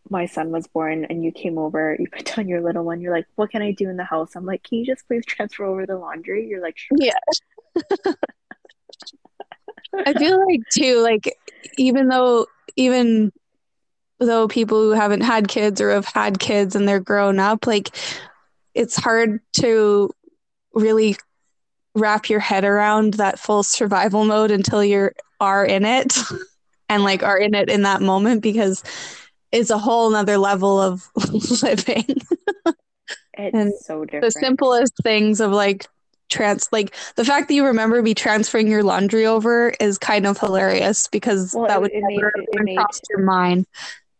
my 0.08 0.26
son 0.26 0.50
was 0.50 0.66
born 0.66 1.06
and 1.06 1.24
you 1.24 1.32
came 1.32 1.58
over, 1.58 1.96
you 1.98 2.06
put 2.10 2.34
down 2.34 2.48
your 2.48 2.60
little 2.60 2.84
one, 2.84 3.00
you're 3.00 3.14
like, 3.14 3.26
What 3.36 3.50
can 3.50 3.62
I 3.62 3.72
do 3.72 3.90
in 3.90 3.96
the 3.96 4.04
house? 4.04 4.36
I'm 4.36 4.46
like, 4.46 4.62
Can 4.62 4.78
you 4.78 4.86
just 4.86 5.06
please 5.06 5.24
transfer 5.26 5.64
over 5.64 5.86
the 5.86 5.98
laundry? 5.98 6.46
You're 6.46 6.62
like, 6.62 6.78
sure. 6.78 6.98
Yeah. 6.98 8.12
I 10.06 10.12
feel 10.14 10.44
like 10.46 10.60
too, 10.72 11.00
like 11.02 11.36
even 11.76 12.08
though 12.08 12.46
even 12.76 13.32
though 14.18 14.48
people 14.48 14.78
who 14.78 14.90
haven't 14.92 15.22
had 15.22 15.48
kids 15.48 15.80
or 15.80 15.90
have 15.90 16.06
had 16.06 16.38
kids 16.38 16.74
and 16.74 16.88
they're 16.88 17.00
grown 17.00 17.38
up, 17.38 17.66
like 17.66 17.94
it's 18.74 18.96
hard 18.96 19.40
to 19.54 20.10
really 20.72 21.16
wrap 21.94 22.28
your 22.28 22.40
head 22.40 22.64
around 22.64 23.14
that 23.14 23.38
full 23.38 23.62
survival 23.62 24.24
mode 24.24 24.50
until 24.50 24.82
you 24.82 25.10
are 25.40 25.64
in 25.64 25.84
it 25.84 26.16
and 26.88 27.04
like 27.04 27.22
are 27.22 27.38
in 27.38 27.54
it 27.54 27.68
in 27.68 27.82
that 27.82 28.02
moment 28.02 28.42
because 28.42 28.82
it's 29.52 29.70
a 29.70 29.78
whole 29.78 30.10
nother 30.10 30.36
level 30.36 30.80
of 30.80 31.08
living. 31.62 32.04
it's 33.34 33.54
and 33.54 33.72
so 33.80 34.04
different. 34.04 34.24
The 34.24 34.30
simplest 34.32 34.94
things 35.02 35.40
of 35.40 35.52
like 35.52 35.86
trans 36.30 36.68
like 36.72 36.94
the 37.16 37.24
fact 37.24 37.48
that 37.48 37.54
you 37.54 37.64
remember 37.66 38.00
me 38.02 38.14
transferring 38.14 38.68
your 38.68 38.82
laundry 38.82 39.26
over 39.26 39.74
is 39.80 39.98
kind 39.98 40.26
of 40.26 40.38
hilarious 40.38 41.08
because 41.08 41.54
well, 41.54 41.66
that 41.66 41.80
would 41.80 41.92
it, 41.92 42.02
never 42.02 42.32
made, 42.36 42.46
it 42.48 42.64
made, 42.64 42.86
your 43.10 43.20
mind. 43.20 43.66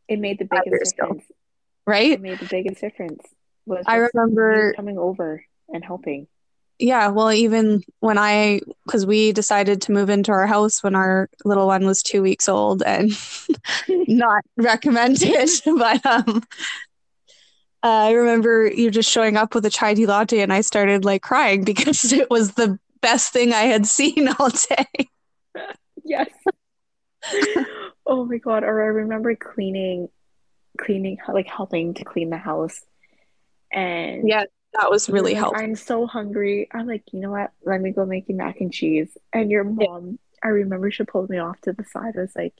It 0.08 0.18
made 0.18 0.38
the 0.38 0.44
biggest 0.44 0.96
difference. 0.96 1.24
Right? 1.86 2.12
It 2.12 2.20
made 2.20 2.38
the 2.38 2.46
biggest 2.46 2.80
difference. 2.80 3.22
Was 3.66 3.84
I 3.86 4.08
remember 4.14 4.74
coming 4.74 4.98
over 4.98 5.44
and 5.68 5.84
helping. 5.84 6.26
Yeah, 6.78 7.08
well, 7.08 7.32
even 7.32 7.82
when 8.00 8.18
I, 8.18 8.60
because 8.84 9.06
we 9.06 9.30
decided 9.30 9.80
to 9.82 9.92
move 9.92 10.10
into 10.10 10.32
our 10.32 10.46
house 10.46 10.82
when 10.82 10.96
our 10.96 11.30
little 11.44 11.68
one 11.68 11.86
was 11.86 12.02
two 12.02 12.20
weeks 12.20 12.48
old, 12.48 12.82
and 12.82 13.12
not 13.88 14.44
recommended, 14.56 15.48
but 15.64 16.04
um, 16.04 16.42
uh, 17.84 17.88
I 17.88 18.12
remember 18.12 18.66
you 18.66 18.90
just 18.90 19.10
showing 19.10 19.36
up 19.36 19.54
with 19.54 19.66
a 19.66 19.70
chai 19.70 19.92
tea 19.92 20.06
latte, 20.06 20.40
and 20.40 20.52
I 20.52 20.62
started 20.62 21.04
like 21.04 21.22
crying 21.22 21.64
because 21.64 22.12
it 22.12 22.30
was 22.30 22.52
the 22.52 22.78
best 23.00 23.32
thing 23.32 23.52
I 23.52 23.64
had 23.64 23.86
seen 23.86 24.28
all 24.38 24.48
day. 24.48 25.08
yes. 26.04 26.30
oh 28.06 28.24
my 28.24 28.38
god! 28.38 28.64
Or 28.64 28.82
I 28.82 28.86
remember 28.86 29.36
cleaning, 29.36 30.08
cleaning 30.78 31.18
like 31.28 31.46
helping 31.46 31.92
to 31.94 32.04
clean 32.04 32.30
the 32.30 32.38
house, 32.38 32.80
and 33.70 34.26
yeah, 34.26 34.44
that 34.72 34.90
was 34.90 35.10
really 35.10 35.32
like, 35.32 35.40
helpful. 35.40 35.62
I'm 35.62 35.76
so 35.76 36.06
hungry. 36.06 36.68
I'm 36.72 36.86
like, 36.86 37.04
you 37.12 37.20
know 37.20 37.30
what? 37.30 37.52
Let 37.64 37.82
me 37.82 37.90
go 37.90 38.06
make 38.06 38.28
you 38.28 38.34
mac 38.34 38.60
and 38.60 38.72
cheese. 38.72 39.16
And 39.32 39.50
your 39.50 39.64
mom, 39.64 40.06
yeah. 40.10 40.16
I 40.42 40.48
remember 40.48 40.90
she 40.90 41.04
pulled 41.04 41.30
me 41.30 41.38
off 41.38 41.60
to 41.62 41.72
the 41.72 41.84
side. 41.84 42.14
I 42.16 42.22
was 42.22 42.34
like, 42.34 42.54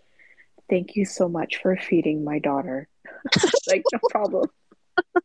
thank 0.69 0.97
you 0.97 1.05
so 1.05 1.29
much 1.29 1.57
for 1.63 1.77
feeding 1.77 2.25
my 2.25 2.39
daughter. 2.39 2.89
like, 3.69 3.85
no 3.93 3.99
problem. 4.11 4.49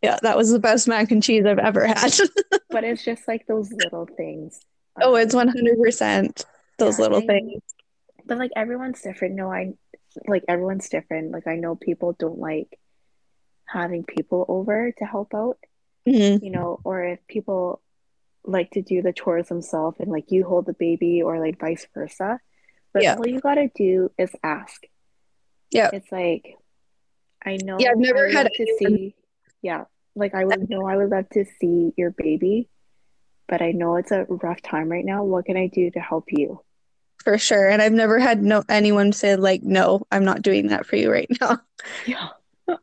Yeah, 0.00 0.16
that 0.22 0.36
was 0.36 0.52
the 0.52 0.60
best 0.60 0.86
mac 0.86 1.10
and 1.10 1.20
cheese 1.20 1.44
I've 1.44 1.58
ever 1.58 1.84
had. 1.84 2.14
but 2.70 2.84
it's 2.84 3.04
just 3.04 3.26
like 3.26 3.48
those 3.48 3.72
little 3.72 4.06
things. 4.06 4.60
Oh, 5.02 5.16
it's 5.16 5.34
100% 5.34 6.44
those 6.78 6.98
yeah, 6.98 7.02
little 7.02 7.18
I, 7.18 7.26
things 7.26 7.62
but 8.28 8.38
like 8.38 8.52
everyone's 8.54 9.00
different. 9.00 9.34
No, 9.34 9.50
I 9.50 9.72
like 10.28 10.44
everyone's 10.46 10.88
different. 10.88 11.32
Like 11.32 11.48
I 11.48 11.56
know 11.56 11.74
people 11.74 12.14
don't 12.16 12.38
like 12.38 12.78
having 13.64 14.04
people 14.04 14.44
over 14.48 14.92
to 14.98 15.04
help 15.04 15.34
out, 15.34 15.58
mm-hmm. 16.06 16.44
you 16.44 16.50
know, 16.50 16.78
or 16.84 17.02
if 17.02 17.26
people 17.26 17.80
like 18.44 18.70
to 18.72 18.82
do 18.82 19.02
the 19.02 19.12
chores 19.12 19.48
themselves 19.48 19.96
and 19.98 20.10
like 20.10 20.30
you 20.30 20.44
hold 20.44 20.66
the 20.66 20.74
baby 20.74 21.22
or 21.22 21.40
like 21.40 21.58
vice 21.58 21.86
versa. 21.92 22.38
But 22.92 23.02
yeah. 23.02 23.16
all 23.16 23.26
you 23.26 23.40
gotta 23.40 23.70
do 23.74 24.12
is 24.18 24.30
ask. 24.42 24.84
Yeah. 25.70 25.90
It's 25.92 26.12
like 26.12 26.56
I 27.44 27.56
know 27.56 27.76
Yeah, 27.78 27.90
I've 27.90 27.98
never 27.98 28.28
had 28.30 28.50
to 28.54 28.76
see 28.78 29.14
yeah. 29.62 29.84
Like 30.14 30.34
I 30.34 30.44
would 30.44 30.68
know 30.68 30.86
I 30.86 30.96
would 30.96 31.10
love 31.10 31.28
to 31.30 31.44
see 31.60 31.92
your 31.96 32.10
baby, 32.10 32.68
but 33.46 33.62
I 33.62 33.72
know 33.72 33.96
it's 33.96 34.10
a 34.10 34.24
rough 34.28 34.60
time 34.62 34.88
right 34.88 35.04
now. 35.04 35.24
What 35.24 35.44
can 35.44 35.56
I 35.56 35.68
do 35.68 35.90
to 35.90 36.00
help 36.00 36.24
you? 36.28 36.60
for 37.28 37.36
sure. 37.36 37.68
And 37.68 37.82
I've 37.82 37.92
never 37.92 38.18
had 38.18 38.42
no 38.42 38.62
anyone 38.68 39.12
say 39.12 39.36
like, 39.36 39.62
no, 39.62 40.06
I'm 40.10 40.24
not 40.24 40.40
doing 40.40 40.68
that 40.68 40.86
for 40.86 40.96
you 40.96 41.12
right 41.12 41.28
now. 41.40 41.60
Yeah. 42.06 42.28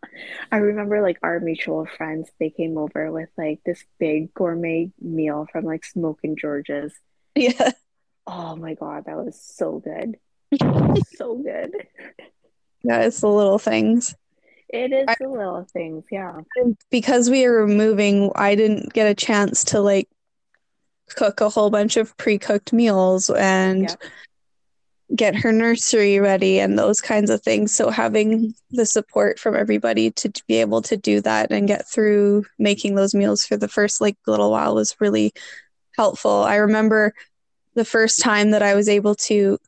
I 0.51 0.57
remember 0.57 1.01
like 1.01 1.17
our 1.21 1.39
mutual 1.39 1.85
friends, 1.85 2.29
they 2.39 2.49
came 2.49 2.77
over 2.77 3.11
with 3.11 3.29
like 3.37 3.59
this 3.65 3.83
big 3.99 4.33
gourmet 4.33 4.91
meal 5.01 5.47
from 5.51 5.65
like 5.65 5.83
Smokin' 5.83 6.37
George's. 6.37 6.93
Yeah. 7.35 7.71
Oh 8.25 8.55
my 8.55 8.75
god, 8.75 9.05
that 9.05 9.17
was 9.17 9.39
so 9.39 9.79
good. 9.79 10.17
so 11.17 11.35
good. 11.35 11.71
Yeah, 12.83 13.01
it's 13.01 13.19
the 13.19 13.29
little 13.29 13.59
things. 13.59 14.15
It 14.69 14.91
is 14.91 15.05
I, 15.07 15.15
the 15.19 15.27
little 15.27 15.65
things, 15.71 16.05
yeah. 16.11 16.39
Because 16.89 17.29
we 17.29 17.47
were 17.47 17.67
moving, 17.67 18.31
I 18.35 18.55
didn't 18.55 18.93
get 18.93 19.07
a 19.07 19.15
chance 19.15 19.63
to 19.65 19.79
like 19.79 20.09
cook 21.15 21.41
a 21.41 21.49
whole 21.49 21.69
bunch 21.69 21.97
of 21.97 22.15
pre-cooked 22.17 22.73
meals 22.73 23.29
and 23.29 23.83
yeah 23.83 23.95
get 25.13 25.35
her 25.35 25.51
nursery 25.51 26.19
ready 26.19 26.59
and 26.59 26.79
those 26.79 27.01
kinds 27.01 27.29
of 27.29 27.41
things. 27.41 27.73
So 27.73 27.89
having 27.89 28.53
the 28.71 28.85
support 28.85 29.39
from 29.39 29.55
everybody 29.55 30.11
to 30.11 30.31
be 30.47 30.55
able 30.55 30.81
to 30.83 30.97
do 30.97 31.21
that 31.21 31.51
and 31.51 31.67
get 31.67 31.87
through 31.87 32.45
making 32.57 32.95
those 32.95 33.13
meals 33.13 33.45
for 33.45 33.57
the 33.57 33.67
first 33.67 34.01
like 34.01 34.17
little 34.25 34.51
while 34.51 34.75
was 34.75 34.95
really 34.99 35.33
helpful. 35.95 36.43
I 36.43 36.55
remember 36.55 37.13
the 37.75 37.85
first 37.85 38.19
time 38.21 38.51
that 38.51 38.63
I 38.63 38.73
was 38.73 38.89
able 38.89 39.15
to 39.15 39.59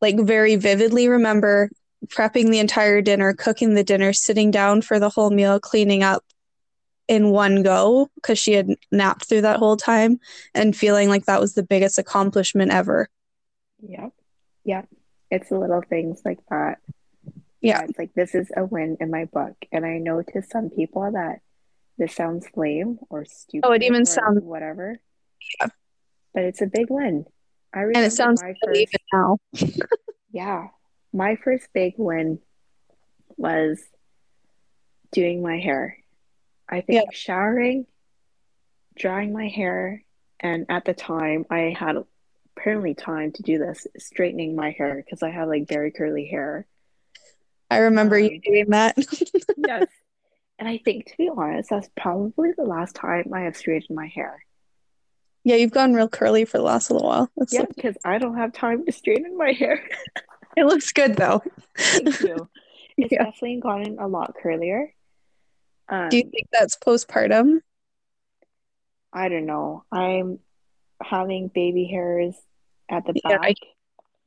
like 0.00 0.18
very 0.20 0.56
vividly 0.56 1.08
remember 1.08 1.70
prepping 2.06 2.50
the 2.50 2.58
entire 2.58 3.00
dinner, 3.02 3.32
cooking 3.32 3.74
the 3.74 3.84
dinner, 3.84 4.12
sitting 4.12 4.50
down 4.50 4.82
for 4.82 4.98
the 4.98 5.10
whole 5.10 5.30
meal, 5.30 5.60
cleaning 5.60 6.02
up 6.02 6.24
in 7.08 7.30
one 7.30 7.62
go 7.62 8.08
because 8.14 8.38
she 8.38 8.52
had 8.52 8.70
napped 8.90 9.26
through 9.26 9.42
that 9.42 9.58
whole 9.58 9.76
time 9.76 10.18
and 10.54 10.76
feeling 10.76 11.08
like 11.08 11.26
that 11.26 11.40
was 11.40 11.54
the 11.54 11.62
biggest 11.62 11.98
accomplishment 11.98 12.72
ever. 12.72 13.08
Yep. 13.86 14.12
Yeah, 14.64 14.82
it's 15.30 15.50
the 15.50 15.58
little 15.58 15.82
things 15.82 16.22
like 16.24 16.38
that. 16.48 16.78
Yeah. 17.60 17.82
It's 17.82 17.98
like 17.98 18.14
this 18.14 18.34
is 18.34 18.50
a 18.56 18.64
win 18.64 18.96
in 19.00 19.10
my 19.10 19.26
book. 19.26 19.54
And 19.72 19.84
I 19.84 19.98
know 19.98 20.22
to 20.22 20.42
some 20.42 20.70
people 20.70 21.10
that 21.12 21.40
this 21.98 22.14
sounds 22.14 22.46
lame 22.56 22.98
or 23.10 23.24
stupid. 23.24 23.66
Oh, 23.66 23.72
it 23.72 23.82
even 23.82 24.04
sounds 24.04 24.42
whatever. 24.42 24.98
Yeah. 25.60 25.68
But 26.32 26.44
it's 26.44 26.62
a 26.62 26.66
big 26.66 26.86
win. 26.88 27.26
I 27.72 27.82
and 27.82 27.96
it 27.96 28.12
sounds 28.12 28.42
my 28.42 28.54
first, 28.64 28.96
now. 29.12 29.38
yeah. 30.32 30.68
My 31.14 31.36
first 31.36 31.68
big 31.72 31.94
win 31.96 32.40
was 33.36 33.80
doing 35.12 35.42
my 35.42 35.58
hair. 35.58 35.96
I 36.68 36.80
think 36.80 37.04
yeah. 37.04 37.10
showering, 37.16 37.86
drying 38.98 39.32
my 39.32 39.48
hair, 39.48 40.02
and 40.40 40.66
at 40.68 40.84
the 40.84 40.92
time 40.92 41.46
I 41.48 41.74
had 41.78 41.96
apparently 42.56 42.94
time 42.94 43.32
to 43.32 43.42
do 43.42 43.58
this 43.58 43.86
straightening 43.96 44.56
my 44.56 44.72
hair 44.72 44.96
because 44.96 45.22
I 45.22 45.30
have 45.30 45.48
like 45.48 45.68
very 45.68 45.92
curly 45.92 46.26
hair. 46.26 46.66
I 47.70 47.78
remember 47.78 48.16
um, 48.16 48.24
you 48.24 48.40
doing 48.40 48.70
that. 48.70 48.96
yes. 49.56 49.86
And 50.58 50.68
I 50.68 50.78
think, 50.78 51.06
to 51.06 51.16
be 51.16 51.30
honest, 51.34 51.70
that's 51.70 51.88
probably 51.96 52.50
the 52.56 52.64
last 52.64 52.94
time 52.94 53.32
I 53.32 53.42
have 53.42 53.56
straightened 53.56 53.96
my 53.96 54.06
hair. 54.06 54.44
Yeah, 55.42 55.56
you've 55.56 55.72
gone 55.72 55.92
real 55.92 56.08
curly 56.08 56.44
for 56.44 56.58
the 56.58 56.64
last 56.64 56.90
little 56.90 57.06
while. 57.06 57.30
That's 57.36 57.52
yeah, 57.52 57.66
because 57.66 57.96
I 58.04 58.18
don't 58.18 58.36
have 58.36 58.52
time 58.52 58.86
to 58.86 58.92
straighten 58.92 59.36
my 59.36 59.52
hair. 59.52 59.82
it 60.56 60.66
looks 60.66 60.92
good 60.92 61.16
though. 61.16 61.42
Thank 61.76 62.20
you. 62.20 62.48
It's 62.96 63.10
yeah. 63.10 63.24
definitely 63.24 63.58
gotten 63.58 63.98
a 63.98 64.06
lot 64.06 64.36
curlier. 64.40 64.90
Um, 65.88 66.10
Do 66.10 66.16
you 66.16 66.22
think 66.22 66.46
that's 66.52 66.76
postpartum? 66.76 67.58
I 69.12 69.28
don't 69.28 69.46
know. 69.46 69.82
I'm 69.90 70.38
having 71.02 71.48
baby 71.48 71.86
hairs 71.86 72.36
at 72.88 73.04
the 73.04 73.14
yeah, 73.16 73.38
back. 73.38 73.48
I, 73.48 73.54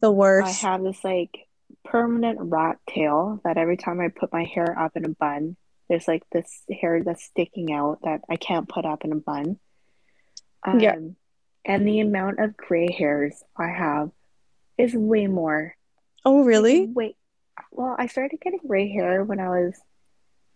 the 0.01 0.11
worst. 0.11 0.65
I 0.65 0.67
have 0.67 0.83
this 0.83 1.01
like 1.01 1.47
permanent 1.85 2.39
rat 2.41 2.77
tail 2.89 3.39
that 3.45 3.57
every 3.57 3.77
time 3.77 4.01
I 4.01 4.09
put 4.09 4.33
my 4.33 4.43
hair 4.43 4.77
up 4.77 4.97
in 4.97 5.05
a 5.05 5.09
bun, 5.09 5.55
there's 5.87 6.07
like 6.07 6.23
this 6.31 6.63
hair 6.69 7.01
that's 7.01 7.23
sticking 7.23 7.71
out 7.71 7.99
that 8.03 8.21
I 8.29 8.35
can't 8.35 8.67
put 8.67 8.85
up 8.85 9.05
in 9.05 9.13
a 9.13 9.15
bun. 9.15 9.59
Um, 10.65 10.79
yeah. 10.81 10.95
And 11.63 11.87
the 11.87 12.01
amount 12.01 12.39
of 12.39 12.57
gray 12.57 12.91
hairs 12.91 13.41
I 13.57 13.67
have 13.67 14.11
is 14.77 14.93
way 14.93 15.27
more. 15.27 15.76
Oh, 16.27 16.43
really? 16.43 16.87
Mm, 16.87 16.93
wait. 16.93 17.15
Well, 17.71 17.95
I 17.97 18.07
started 18.07 18.41
getting 18.41 18.59
gray 18.67 18.91
hair 18.91 19.23
when 19.23 19.39
I 19.39 19.47
was 19.47 19.79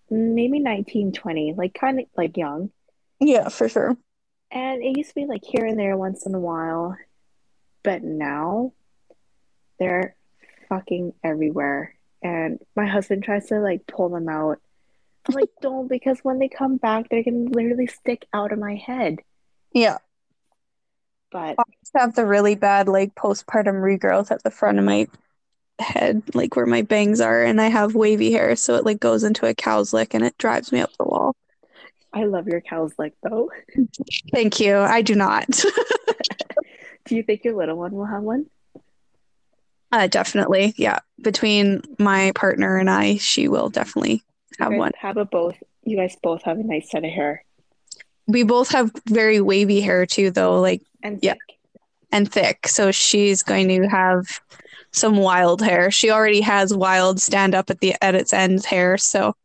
maybe 0.10 0.60
19, 0.60 1.14
20, 1.14 1.54
like 1.54 1.74
kind 1.74 1.98
of 1.98 2.08
like 2.18 2.36
young. 2.36 2.72
Yeah, 3.22 3.48
for 3.48 3.70
sure. 3.70 3.96
And 4.52 4.84
it 4.84 4.98
used 4.98 5.12
to 5.12 5.16
be 5.16 5.26
like 5.26 5.46
here 5.46 5.66
and 5.66 5.80
there 5.80 5.96
once 5.96 6.26
in 6.26 6.36
a 6.36 6.42
while. 6.42 6.98
But 7.84 8.04
now 8.04 8.74
they're 9.80 10.14
fucking 10.68 11.14
everywhere. 11.24 11.96
And 12.22 12.60
my 12.76 12.86
husband 12.86 13.24
tries 13.24 13.48
to 13.48 13.62
like 13.62 13.88
pull 13.88 14.10
them 14.10 14.28
out. 14.28 14.60
I'm 15.26 15.36
like, 15.36 15.52
don't, 15.62 15.88
because 15.88 16.20
when 16.22 16.40
they 16.40 16.50
come 16.50 16.76
back, 16.76 17.08
they're 17.08 17.24
gonna 17.24 17.50
literally 17.50 17.88
stick 17.88 18.26
out 18.34 18.52
of 18.52 18.60
my 18.60 18.76
head. 18.76 19.20
Yeah. 19.72 20.00
But 21.32 21.56
I 21.58 21.64
have 21.96 22.14
the 22.14 22.26
really 22.26 22.56
bad 22.56 22.90
like 22.90 23.16
postpartum 23.16 23.80
regrowth 23.80 24.32
at 24.32 24.44
the 24.44 24.52
front 24.52 24.78
of 24.78 24.84
my 24.84 25.08
head, 25.82 26.24
like 26.34 26.56
where 26.56 26.66
my 26.66 26.82
bangs 26.82 27.22
are, 27.22 27.44
and 27.44 27.60
I 27.60 27.68
have 27.68 27.96
wavy 27.96 28.32
hair, 28.32 28.56
so 28.56 28.76
it 28.76 28.86
like 28.86 29.00
goes 29.00 29.24
into 29.24 29.46
a 29.46 29.54
cow's 29.54 29.94
lick 29.94 30.14
and 30.14 30.24
it 30.24 30.38
drives 30.38 30.72
me 30.72 30.80
up 30.80 30.96
the 30.98 31.06
wall. 31.06 31.36
I 32.14 32.26
love 32.26 32.48
your 32.48 32.62
cow's 32.62 32.94
lick 32.98 33.14
though. 33.24 33.52
Thank 34.32 34.60
you. 34.60 34.78
I 34.78 35.02
do 35.02 35.16
not. 35.16 35.48
do 37.06 37.16
you 37.16 37.24
think 37.24 37.44
your 37.44 37.56
little 37.56 37.78
one 37.78 37.92
will 37.94 38.06
have 38.06 38.24
one? 38.24 38.48
Uh, 39.92 40.08
definitely. 40.08 40.74
Yeah. 40.78 41.00
Between 41.22 41.82
my 42.00 42.32
partner 42.36 42.78
and 42.78 42.90
I, 42.90 43.18
she 43.18 43.48
will 43.48 43.70
definitely 43.70 44.24
have 44.60 44.74
one. 44.74 44.92
Have 44.98 45.18
a 45.18 45.26
both. 45.26 45.58
You 45.84 45.98
guys 45.98 46.16
both 46.22 46.44
have 46.44 46.60
a 46.60 46.64
nice 46.64 46.92
set 46.92 47.04
of 47.04 47.12
hair. 47.12 47.44
We 48.28 48.44
both 48.44 48.70
have 48.72 48.92
very 49.08 49.42
wavy 49.42 49.82
hair 49.82 50.06
too, 50.06 50.32
though. 50.32 50.60
Like, 50.62 50.82
and 51.04 51.20
thick. 51.20 51.24
yeah, 51.24 51.78
and 52.12 52.32
thick. 52.32 52.68
So 52.68 52.92
she's 52.92 53.44
going 53.44 53.68
to 53.70 53.88
have 53.88 54.40
some 54.94 55.18
wild 55.18 55.62
hair. 55.62 55.92
She 55.92 56.12
already 56.12 56.42
has 56.42 56.74
wild 56.74 57.22
stand 57.22 57.56
up 57.56 57.70
at 57.70 57.80
the 57.80 57.96
at 58.02 58.16
its 58.16 58.34
ends 58.34 58.66
hair. 58.66 58.98
So, 58.98 59.36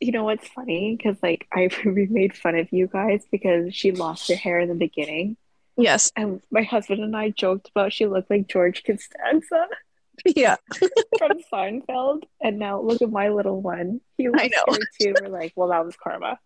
you 0.00 0.12
know 0.12 0.24
what's 0.24 0.46
funny? 0.48 0.96
Because 0.96 1.16
like 1.22 1.46
I 1.52 1.70
we 1.84 2.06
made 2.06 2.36
fun 2.36 2.56
of 2.56 2.68
you 2.72 2.86
guys 2.86 3.24
because 3.30 3.74
she 3.74 3.92
lost 3.92 4.28
her 4.28 4.36
hair 4.36 4.60
in 4.60 4.68
the 4.68 4.74
beginning. 4.74 5.36
Yes. 5.76 6.12
And 6.16 6.42
my 6.50 6.62
husband 6.62 7.02
and 7.02 7.16
I 7.16 7.30
joked 7.30 7.70
about 7.70 7.92
she 7.92 8.06
looked 8.06 8.30
like 8.30 8.48
George 8.48 8.84
Costanza. 8.84 9.66
Yeah. 10.26 10.56
from 11.18 11.38
Seinfeld. 11.50 12.24
And 12.42 12.58
now 12.58 12.82
look 12.82 13.00
at 13.00 13.10
my 13.10 13.30
little 13.30 13.62
one. 13.62 14.02
He 14.18 14.28
looks 14.28 14.42
I 14.42 14.48
know. 14.48 14.76
too. 15.00 15.14
We're 15.18 15.30
like, 15.30 15.54
well, 15.56 15.68
that 15.68 15.82
was 15.82 15.96
karma. 15.96 16.38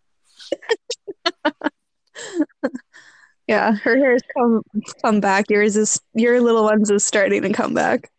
Yeah, 3.47 3.73
her 3.73 3.97
hair's 3.97 4.23
come 4.37 4.63
come 5.03 5.21
back. 5.21 5.51
Yours 5.51 5.77
is 5.77 6.01
your 6.15 6.41
little 6.41 6.65
one's 6.65 6.91
is 6.91 7.05
starting 7.05 7.43
to 7.43 7.53
come 7.53 7.75
back. 7.75 8.11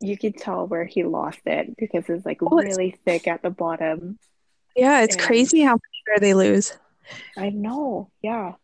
You 0.00 0.16
can 0.16 0.32
tell 0.32 0.66
where 0.66 0.84
he 0.84 1.04
lost 1.04 1.40
it 1.44 1.76
because 1.76 2.08
it's 2.08 2.24
like 2.24 2.42
oh, 2.42 2.56
really 2.56 2.90
it's... 2.90 2.98
thick 3.04 3.28
at 3.28 3.42
the 3.42 3.50
bottom. 3.50 4.18
Yeah, 4.76 5.02
it's 5.02 5.16
and... 5.16 5.24
crazy 5.24 5.60
how 5.60 5.72
much 5.72 5.82
hair 6.06 6.20
they 6.20 6.34
lose. 6.34 6.76
I 7.36 7.50
know. 7.50 8.10
Yeah. 8.22 8.54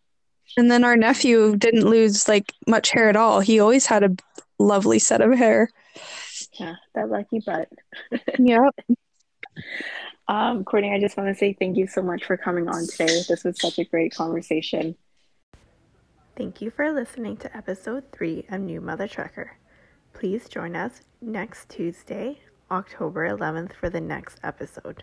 And 0.57 0.71
then 0.71 0.85
our 0.85 0.97
nephew 0.97 1.57
didn't 1.57 1.87
lose 1.87 2.29
like 2.29 2.53
much 2.67 2.91
hair 2.91 3.09
at 3.09 3.17
all. 3.17 3.41
He 3.41 3.59
always 3.59 3.87
had 3.87 4.05
a 4.05 4.17
lovely 4.59 5.01
set 5.01 5.21
of 5.21 5.37
hair. 5.37 5.69
Yeah, 6.53 6.77
that 6.95 7.11
lucky 7.11 7.41
butt. 7.45 7.69
yep. 8.39 8.75
Um, 10.29 10.65
Courtney, 10.65 10.93
I 10.93 11.01
just 11.01 11.17
want 11.17 11.29
to 11.29 11.35
say 11.35 11.53
thank 11.53 11.77
you 11.77 11.87
so 11.87 12.03
much 12.03 12.25
for 12.25 12.37
coming 12.37 12.69
on 12.69 12.87
today. 12.87 13.23
This 13.29 13.45
was 13.45 13.61
such 13.61 13.79
a 13.79 13.85
great 13.85 14.15
conversation. 14.15 14.97
Thank 16.37 16.61
you 16.61 16.71
for 16.71 16.93
listening 16.93 17.39
to 17.39 17.57
episode 17.57 18.13
three 18.13 18.45
of 18.51 18.61
New 18.61 18.83
Mother 18.83 19.09
Trucker. 19.09 19.57
Please 20.13 20.51
join 20.51 20.77
us 20.77 21.01
next 21.23 21.71
Tuesday, 21.71 22.41
October 22.71 23.27
11th, 23.27 23.73
for 23.73 23.89
the 23.89 24.03
next 24.03 24.39
episode. 24.43 25.03